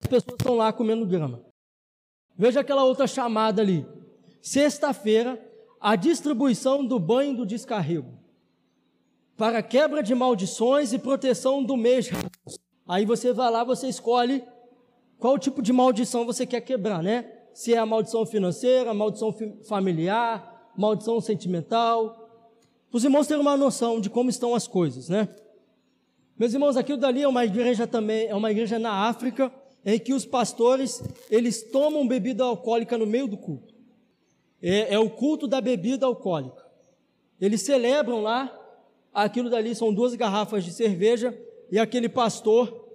As 0.03 0.07
pessoas 0.07 0.35
estão 0.37 0.55
lá 0.55 0.73
comendo 0.73 1.05
grama. 1.05 1.41
Veja 2.37 2.59
aquela 2.59 2.83
outra 2.83 3.07
chamada 3.07 3.61
ali. 3.61 3.87
Sexta-feira, 4.41 5.41
a 5.79 5.95
distribuição 5.95 6.85
do 6.85 6.99
banho 6.99 7.37
do 7.37 7.45
descarrego. 7.45 8.11
Para 9.37 9.63
quebra 9.63 10.03
de 10.03 10.13
maldições 10.13 10.91
e 10.91 10.99
proteção 10.99 11.63
do 11.63 11.77
mês. 11.77 12.09
Aí 12.85 13.05
você 13.05 13.31
vai 13.31 13.49
lá, 13.49 13.63
você 13.63 13.87
escolhe 13.87 14.43
qual 15.17 15.39
tipo 15.39 15.61
de 15.61 15.71
maldição 15.71 16.25
você 16.25 16.45
quer 16.45 16.59
quebrar, 16.59 17.01
né? 17.01 17.31
Se 17.53 17.73
é 17.73 17.77
a 17.77 17.85
maldição 17.85 18.25
financeira, 18.25 18.93
maldição 18.93 19.33
familiar, 19.63 20.73
maldição 20.77 21.21
sentimental. 21.21 22.29
Os 22.91 23.05
irmãos 23.05 23.25
terem 23.25 23.41
uma 23.41 23.55
noção 23.55 24.01
de 24.01 24.09
como 24.09 24.29
estão 24.29 24.53
as 24.53 24.67
coisas, 24.67 25.07
né? 25.07 25.29
Meus 26.37 26.53
irmãos, 26.53 26.75
aquilo 26.75 26.97
dali 26.97 27.21
é 27.21 27.27
uma 27.27 27.45
igreja 27.45 27.87
também, 27.87 28.27
é 28.27 28.35
uma 28.35 28.51
igreja 28.51 28.77
na 28.77 29.07
África, 29.07 29.51
em 29.85 29.99
que 29.99 30.13
os 30.13 30.25
pastores, 30.25 31.03
eles 31.29 31.61
tomam 31.63 32.07
bebida 32.07 32.43
alcoólica 32.43 32.97
no 32.97 33.05
meio 33.05 33.27
do 33.27 33.37
culto 33.37 33.73
é, 34.63 34.93
é 34.93 34.97
o 34.99 35.09
culto 35.09 35.45
da 35.45 35.59
bebida 35.59 36.05
alcoólica. 36.05 36.63
Eles 37.39 37.61
celebram 37.61 38.21
lá, 38.21 38.57
aquilo 39.13 39.49
dali 39.49 39.75
são 39.75 39.93
duas 39.93 40.15
garrafas 40.15 40.63
de 40.63 40.71
cerveja, 40.71 41.37
e 41.69 41.77
aquele 41.77 42.07
pastor, 42.07 42.87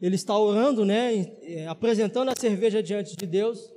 ele 0.00 0.14
está 0.14 0.36
orando, 0.38 0.82
né, 0.86 1.36
é, 1.42 1.66
apresentando 1.66 2.30
a 2.30 2.34
cerveja 2.34 2.82
diante 2.82 3.14
de 3.14 3.26
Deus, 3.26 3.70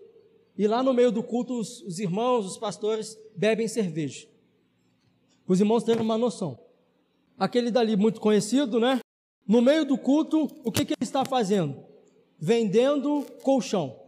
e 0.57 0.65
lá 0.65 0.81
no 0.81 0.93
meio 0.93 1.11
do 1.11 1.21
culto, 1.21 1.59
os, 1.59 1.81
os 1.81 1.99
irmãos, 1.99 2.45
os 2.45 2.57
pastores, 2.57 3.19
bebem 3.35 3.67
cerveja. 3.67 4.25
Os 5.45 5.59
irmãos 5.59 5.83
têm 5.83 5.97
uma 5.97 6.17
noção. 6.17 6.57
Aquele 7.37 7.69
dali 7.69 7.95
muito 7.95 8.21
conhecido, 8.21 8.79
né? 8.79 8.99
No 9.45 9.61
meio 9.61 9.85
do 9.85 9.97
culto, 9.97 10.49
o 10.63 10.71
que, 10.71 10.83
que 10.83 10.93
ele 10.93 11.03
está 11.03 11.23
fazendo? 11.23 11.86
Vendendo 12.39 13.25
colchão. 13.41 13.99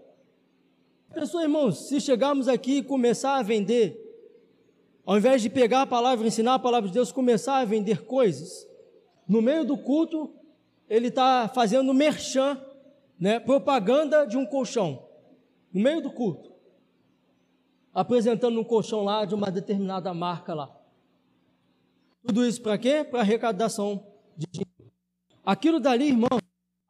Pessoal, 1.13 1.43
irmãos, 1.43 1.87
se 1.87 1.99
chegarmos 1.99 2.47
aqui 2.47 2.77
e 2.77 2.83
começar 2.83 3.37
a 3.37 3.41
vender, 3.41 3.97
ao 5.05 5.17
invés 5.17 5.41
de 5.41 5.49
pegar 5.49 5.81
a 5.81 5.87
palavra, 5.87 6.27
ensinar 6.27 6.53
a 6.53 6.59
palavra 6.59 6.87
de 6.87 6.93
Deus, 6.93 7.11
começar 7.11 7.57
a 7.57 7.65
vender 7.65 8.05
coisas, 8.05 8.67
no 9.27 9.41
meio 9.41 9.65
do 9.65 9.75
culto, 9.75 10.31
ele 10.87 11.07
está 11.07 11.47
fazendo 11.47 11.93
merchan, 11.93 12.59
né, 13.19 13.39
propaganda 13.39 14.25
de 14.25 14.37
um 14.37 14.45
colchão, 14.45 15.07
no 15.73 15.81
meio 15.81 16.01
do 16.01 16.11
culto, 16.11 16.51
apresentando 17.93 18.59
um 18.59 18.63
colchão 18.63 19.03
lá 19.03 19.25
de 19.25 19.33
uma 19.33 19.49
determinada 19.49 20.13
marca 20.13 20.53
lá. 20.53 20.75
Tudo 22.25 22.45
isso 22.45 22.61
para 22.61 22.77
quê? 22.77 23.03
Para 23.03 23.21
arrecadação 23.21 24.05
de 24.37 24.45
dinheiro. 24.51 24.93
Aquilo 25.43 25.79
dali, 25.79 26.09
irmão, 26.09 26.39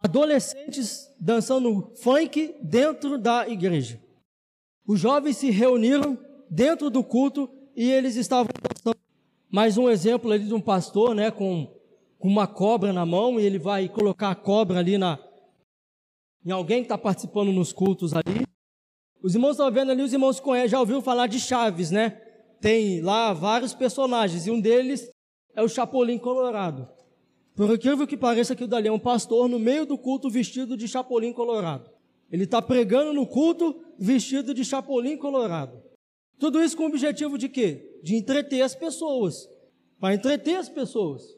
adolescentes 0.02 1.10
dançando 1.20 1.92
funk 2.02 2.56
dentro 2.62 3.18
da 3.18 3.48
igreja. 3.48 4.02
Os 4.88 5.00
jovens 5.00 5.38
se 5.38 5.52
reuniram 5.52 6.18
dentro 6.50 6.90
do 6.90 7.04
culto 7.04 7.50
e 7.76 7.90
eles 7.92 8.16
estavam 8.16 8.50
dançando. 8.62 9.00
Mais 9.52 9.78
um 9.78 9.90
exemplo 9.90 10.32
ali 10.32 10.46
de 10.46 10.54
um 10.54 10.62
pastor, 10.62 11.14
né, 11.14 11.32
com, 11.32 11.68
com 12.18 12.28
uma 12.28 12.48
cobra 12.48 12.94
na 12.94 13.06
mão 13.06 13.40
e 13.40 13.46
ele 13.46 13.60
vai 13.60 13.90
colocar 13.90 14.32
a 14.32 14.36
cobra 14.36 14.80
ali 14.80 14.98
na 14.98 15.20
em 16.46 16.52
alguém 16.52 16.80
que 16.80 16.86
está 16.86 16.98
participando 16.98 17.52
nos 17.52 17.74
cultos 17.74 18.14
ali. 18.14 18.46
Os 19.22 19.36
irmãos 19.36 19.52
estão 19.52 19.70
vendo 19.70 19.92
ali, 19.92 20.02
os 20.02 20.14
irmãos 20.14 20.40
conhecem, 20.40 20.70
já 20.70 20.80
ouviram 20.80 21.02
falar 21.02 21.28
de 21.28 21.40
Chaves, 21.40 21.92
né? 21.92 22.12
Tem 22.62 23.02
lá 23.02 23.34
vários 23.34 23.74
personagens 23.74 24.48
e 24.48 24.52
um 24.52 24.60
deles 24.60 25.12
é 25.54 25.62
o 25.62 25.68
Chapolin 25.68 26.18
Colorado. 26.18 26.88
Por 27.60 27.70
incrível 27.76 28.08
que 28.08 28.16
pareça, 28.16 28.54
aquilo 28.54 28.70
dali 28.70 28.88
é 28.88 28.92
um 28.92 28.98
pastor 28.98 29.50
no 29.50 29.60
meio 29.60 29.86
do 29.86 29.98
culto 29.98 30.30
vestido 30.30 30.78
de 30.78 30.88
Chapolin 30.88 31.34
Colorado. 31.34 31.92
Ele 32.32 32.46
está 32.46 32.62
pregando 32.62 33.12
no 33.12 33.28
culto 33.28 33.84
vestido 33.98 34.54
de 34.54 34.64
chapolim 34.64 35.18
colorado. 35.18 35.84
Tudo 36.40 36.64
isso 36.64 36.78
com 36.78 36.84
o 36.84 36.88
objetivo 36.88 37.38
de 37.38 37.50
quê? 37.50 38.00
De 38.02 38.16
entreter 38.16 38.62
as 38.62 38.74
pessoas. 38.74 39.50
Para 40.00 40.16
entreter 40.16 40.56
as 40.56 40.70
pessoas. 40.70 41.36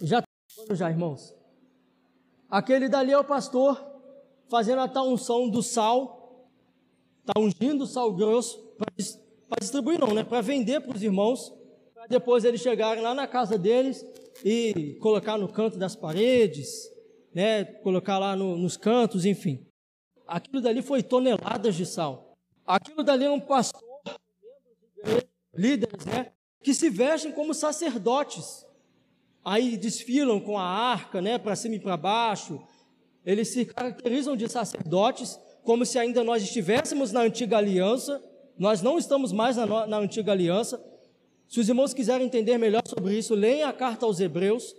Já 0.00 0.22
tá 0.22 0.74
já, 0.76 0.88
irmãos. 0.90 1.34
Aquele 2.48 2.88
dali 2.88 3.10
é 3.10 3.18
o 3.18 3.24
pastor 3.24 3.84
fazendo 4.48 4.82
a 4.82 4.86
tal 4.86 5.08
unção 5.08 5.50
do 5.50 5.60
sal. 5.60 6.46
Está 7.26 7.40
ungindo 7.40 7.82
o 7.82 7.86
sal 7.88 8.14
grosso 8.14 8.60
para 8.78 9.58
distribuir, 9.60 9.98
não, 9.98 10.14
né? 10.14 10.22
Para 10.22 10.40
vender 10.40 10.78
para 10.82 10.94
os 10.94 11.02
irmãos. 11.02 11.52
Para 11.92 12.06
depois 12.06 12.44
eles 12.44 12.60
chegarem 12.60 13.02
lá 13.02 13.12
na 13.12 13.26
casa 13.26 13.58
deles 13.58 14.06
e 14.44 14.96
colocar 15.00 15.38
no 15.38 15.48
canto 15.48 15.78
das 15.78 15.96
paredes, 15.96 16.90
né? 17.34 17.64
Colocar 17.64 18.18
lá 18.18 18.34
no, 18.34 18.56
nos 18.56 18.76
cantos, 18.76 19.24
enfim. 19.24 19.66
Aquilo 20.26 20.60
dali 20.60 20.82
foi 20.82 21.02
toneladas 21.02 21.74
de 21.74 21.86
sal. 21.86 22.36
Aquilo 22.66 23.02
dali 23.02 23.24
é 23.24 23.30
um 23.30 23.40
pastor, 23.40 23.82
líderes, 25.54 26.04
né? 26.04 26.32
Que 26.62 26.74
se 26.74 26.90
vestem 26.90 27.30
como 27.32 27.54
sacerdotes. 27.54 28.66
Aí 29.44 29.76
desfilam 29.76 30.40
com 30.40 30.58
a 30.58 30.64
arca, 30.64 31.20
né? 31.22 31.38
Para 31.38 31.54
cima 31.54 31.76
e 31.76 31.80
para 31.80 31.96
baixo. 31.96 32.60
Eles 33.24 33.48
se 33.48 33.64
caracterizam 33.64 34.36
de 34.36 34.48
sacerdotes, 34.48 35.38
como 35.62 35.84
se 35.84 35.98
ainda 35.98 36.24
nós 36.24 36.42
estivéssemos 36.42 37.12
na 37.12 37.20
antiga 37.20 37.58
aliança. 37.58 38.22
Nós 38.58 38.82
não 38.82 38.98
estamos 38.98 39.32
mais 39.32 39.56
na, 39.56 39.86
na 39.86 39.98
antiga 39.98 40.32
aliança. 40.32 40.82
Se 41.48 41.60
os 41.60 41.68
irmãos 41.68 41.94
quiserem 41.94 42.26
entender 42.26 42.58
melhor 42.58 42.82
sobre 42.86 43.16
isso, 43.16 43.34
leiam 43.34 43.68
a 43.68 43.72
carta 43.72 44.06
aos 44.06 44.20
Hebreus. 44.20 44.74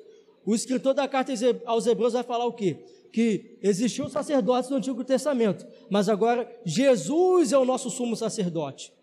O 0.45 0.53
escritor 0.53 0.93
da 0.93 1.07
carta 1.07 1.33
aos 1.65 1.87
Hebreus 1.87 2.13
vai 2.13 2.23
falar 2.23 2.45
o 2.45 2.53
quê? 2.53 2.77
que 3.11 3.57
existiam 3.61 4.09
sacerdotes 4.09 4.69
no 4.69 4.77
Antigo 4.77 5.03
Testamento, 5.03 5.65
mas 5.89 6.09
agora 6.09 6.47
Jesus 6.65 7.51
é 7.51 7.57
o 7.57 7.65
nosso 7.65 7.89
sumo 7.89 8.15
sacerdote. 8.15 8.93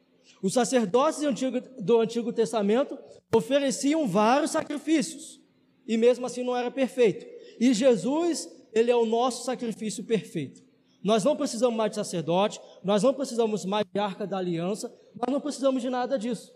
Os 0.42 0.52
sacerdotes 0.52 1.20
do 1.20 1.28
Antigo, 1.28 1.60
do 1.80 2.00
Antigo 2.00 2.32
Testamento 2.32 2.98
ofereciam 3.34 4.06
vários 4.06 4.50
sacrifícios, 4.50 5.40
e 5.86 5.96
mesmo 5.96 6.26
assim 6.26 6.44
não 6.44 6.56
era 6.56 6.70
perfeito. 6.70 7.26
E 7.58 7.72
Jesus, 7.72 8.48
ele 8.72 8.90
é 8.90 8.96
o 8.96 9.06
nosso 9.06 9.44
sacrifício 9.44 10.04
perfeito. 10.04 10.62
Nós 11.02 11.24
não 11.24 11.36
precisamos 11.36 11.76
mais 11.76 11.90
de 11.90 11.96
sacerdote, 11.96 12.60
nós 12.82 13.02
não 13.02 13.12
precisamos 13.12 13.64
mais 13.64 13.84
de 13.92 13.98
arca 13.98 14.26
da 14.26 14.38
aliança, 14.38 14.94
nós 15.14 15.32
não 15.32 15.40
precisamos 15.40 15.82
de 15.82 15.90
nada 15.90 16.18
disso. 16.18 16.52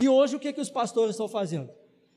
E 0.00 0.08
hoje 0.08 0.36
o 0.36 0.40
que, 0.40 0.52
que 0.52 0.60
os 0.60 0.70
pastores 0.70 1.10
estão 1.10 1.28
fazendo? 1.28 1.70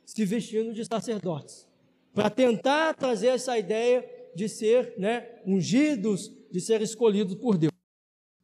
Se 0.06 0.26
vestindo 0.26 0.74
de 0.74 0.86
sacerdotes, 0.86 1.68
para 2.14 2.30
tentar 2.30 2.96
trazer 2.96 3.28
essa 3.28 3.58
ideia 3.58 4.08
de 4.36 4.48
ser 4.48 4.96
né, 4.98 5.28
ungidos, 5.46 6.32
de 6.52 6.60
ser 6.62 6.82
escolhidos 6.82 7.36
por 7.36 7.58
Deus. 7.58 7.74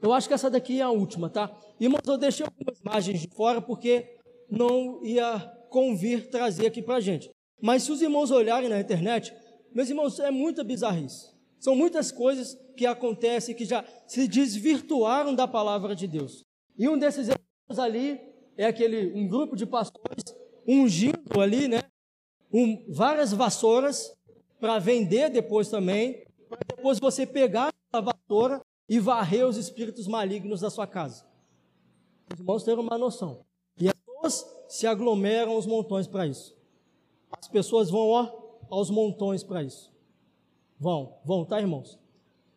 Eu 0.01 0.11
acho 0.11 0.27
que 0.27 0.33
essa 0.33 0.49
daqui 0.49 0.79
é 0.79 0.83
a 0.83 0.89
última, 0.89 1.29
tá? 1.29 1.55
Irmãos, 1.79 2.01
eu 2.05 2.17
deixei 2.17 2.45
algumas 2.45 2.79
imagens 2.79 3.21
de 3.21 3.29
fora 3.29 3.61
porque 3.61 4.17
não 4.49 5.03
ia 5.03 5.39
convir 5.69 6.29
trazer 6.29 6.67
aqui 6.67 6.81
para 6.81 6.99
gente. 6.99 7.29
Mas 7.61 7.83
se 7.83 7.91
os 7.91 8.01
irmãos 8.01 8.29
olharem 8.29 8.69
na 8.69 8.79
internet, 8.79 9.33
meus 9.73 9.89
irmãos, 9.89 10.19
é 10.19 10.29
muita 10.29 10.63
bizarrice. 10.63 11.31
São 11.59 11.75
muitas 11.75 12.11
coisas 12.11 12.57
que 12.75 12.85
acontecem 12.85 13.55
que 13.55 13.63
já 13.63 13.85
se 14.05 14.27
desvirtuaram 14.27 15.33
da 15.33 15.47
palavra 15.47 15.95
de 15.95 16.07
Deus. 16.07 16.43
E 16.77 16.89
um 16.89 16.97
desses 16.97 17.29
exemplos 17.29 17.79
ali 17.79 18.19
é 18.57 18.65
aquele 18.65 19.11
um 19.13 19.27
grupo 19.27 19.55
de 19.55 19.65
pastores 19.65 20.35
ungindo 20.67 21.41
ali, 21.41 21.67
né? 21.67 21.81
Um, 22.51 22.85
várias 22.91 23.33
vassouras 23.33 24.15
para 24.59 24.79
vender 24.79 25.29
depois 25.29 25.69
também, 25.69 26.25
para 26.47 26.59
depois 26.75 26.99
você 26.99 27.25
pegar 27.25 27.73
a 27.91 27.99
vassoura 27.99 28.61
e 28.87 28.99
varrer 28.99 29.47
os 29.47 29.57
espíritos 29.57 30.07
malignos 30.07 30.61
da 30.61 30.69
sua 30.69 30.87
casa. 30.87 31.25
Os 32.31 32.39
irmãos 32.39 32.63
terem 32.63 32.79
uma 32.79 32.97
noção. 32.97 33.45
E 33.79 33.87
as 33.87 33.93
pessoas 33.93 34.55
se 34.67 34.87
aglomeram 34.87 35.53
aos 35.53 35.65
montões 35.65 36.07
para 36.07 36.27
isso. 36.27 36.55
As 37.31 37.47
pessoas 37.47 37.89
vão 37.89 38.07
ó, 38.09 38.57
aos 38.69 38.89
montões 38.89 39.43
para 39.43 39.63
isso. 39.63 39.91
Vão, 40.79 41.17
vão, 41.25 41.45
tá, 41.45 41.59
irmãos? 41.59 41.99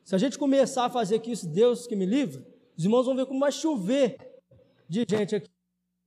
Se 0.05 0.15
a 0.15 0.19
gente 0.19 0.39
começar 0.39 0.85
a 0.85 0.91
fazer 0.91 1.17
aqui 1.17 1.33
isso, 1.33 1.49
Deus 1.49 1.87
que 1.87 1.97
me 1.97 2.07
livre, 2.07 2.47
os 2.77 2.85
irmãos 2.85 3.07
vão 3.07 3.17
ver 3.17 3.27
como 3.27 3.41
vai 3.41 3.51
chover 3.51 4.17
de 4.89 5.05
gente 5.09 5.35
aqui, 5.35 5.51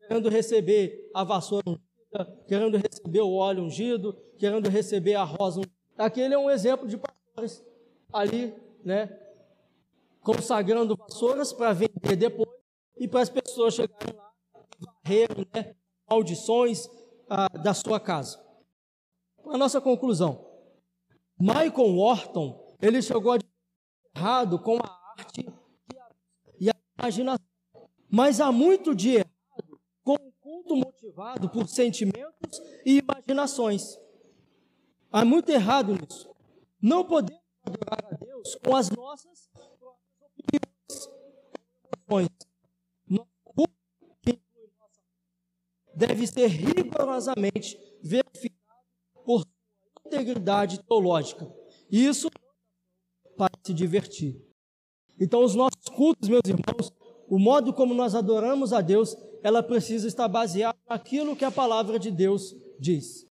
querendo 0.10 0.28
receber 0.28 1.12
a 1.13 1.24
vassoura 1.24 1.69
ungida, 1.69 2.43
querendo 2.48 2.78
receber 2.78 3.22
o 3.22 3.36
óleo 3.36 3.63
ungido, 3.63 4.19
querendo 4.39 4.67
receber 4.67 5.13
a 5.13 5.24
rosa 5.24 5.60
ungida. 5.60 5.76
Aquele 5.95 6.34
é 6.34 6.38
um 6.38 6.50
exemplo 6.50 6.88
de 6.88 6.98
pastores 6.98 7.63
ali, 8.12 8.52
né, 8.84 9.15
consagrando 10.22 10.95
vassouras 10.95 11.54
para 11.54 11.74
vender 11.74 12.15
depois 12.17 12.50
e 12.98 13.08
para 13.08 13.22
as 13.22 13.30
pessoas 13.30 13.76
chegarem 13.76 14.15
lá 14.15 14.34
varrerem 14.80 15.48
né, 15.54 15.76
maldições 16.10 16.89
ah, 17.30 17.48
da 17.50 17.76
sua 17.76 18.00
casa. 18.00 18.43
A 19.45 19.58
nossa 19.60 19.80
conclusão. 19.80 20.43
Michael 21.39 21.95
Wharton, 21.95 22.76
ele 22.82 23.00
chegou 23.02 23.34
a 23.34 23.38
errado 24.15 24.58
com 24.58 24.78
a 24.78 25.13
arte 25.19 25.48
e 26.60 26.67
a 26.67 26.76
imaginação. 26.98 27.45
Mas 28.10 28.41
há 28.41 28.52
muito 28.52 28.95
de 28.95 29.24
culto 30.49 30.75
motivado 30.75 31.47
por 31.47 31.67
sentimentos 31.67 32.59
e 32.83 32.97
imaginações. 32.99 33.99
Há 35.12 35.23
muito 35.23 35.49
errado 35.49 35.93
nisso. 35.93 36.27
Não 36.81 37.05
podemos 37.05 37.43
adorar 37.63 37.99
a 38.12 38.15
Deus 38.15 38.55
com 38.55 38.75
as 38.75 38.89
nossas 38.89 39.47
próprias 39.53 41.09
opiniões. 42.07 42.29
Nosso 43.07 43.29
culto, 43.43 43.73
que 44.23 44.39
nossa 44.79 45.01
deve 45.93 46.25
ser 46.25 46.47
rigorosamente 46.47 47.77
verificado 48.01 48.88
por 49.23 49.41
sua 49.41 50.07
integridade 50.07 50.81
teológica. 50.83 51.47
Isso 51.91 52.27
para 53.38 53.53
se 53.63 53.73
divertir. 53.73 54.43
Então, 55.19 55.43
os 55.43 55.53
nossos 55.53 55.85
cultos, 55.95 56.27
meus 56.27 56.41
irmãos, 56.47 56.91
o 57.29 57.37
modo 57.37 57.71
como 57.73 57.93
nós 57.93 58.15
adoramos 58.15 58.73
a 58.73 58.81
Deus, 58.81 59.15
ela 59.43 59.61
precisa 59.61 60.07
estar 60.07 60.27
baseada 60.27 60.77
naquilo 60.89 61.35
que 61.35 61.45
a 61.45 61.51
palavra 61.51 61.99
de 61.99 62.11
Deus 62.11 62.55
diz. 62.79 63.28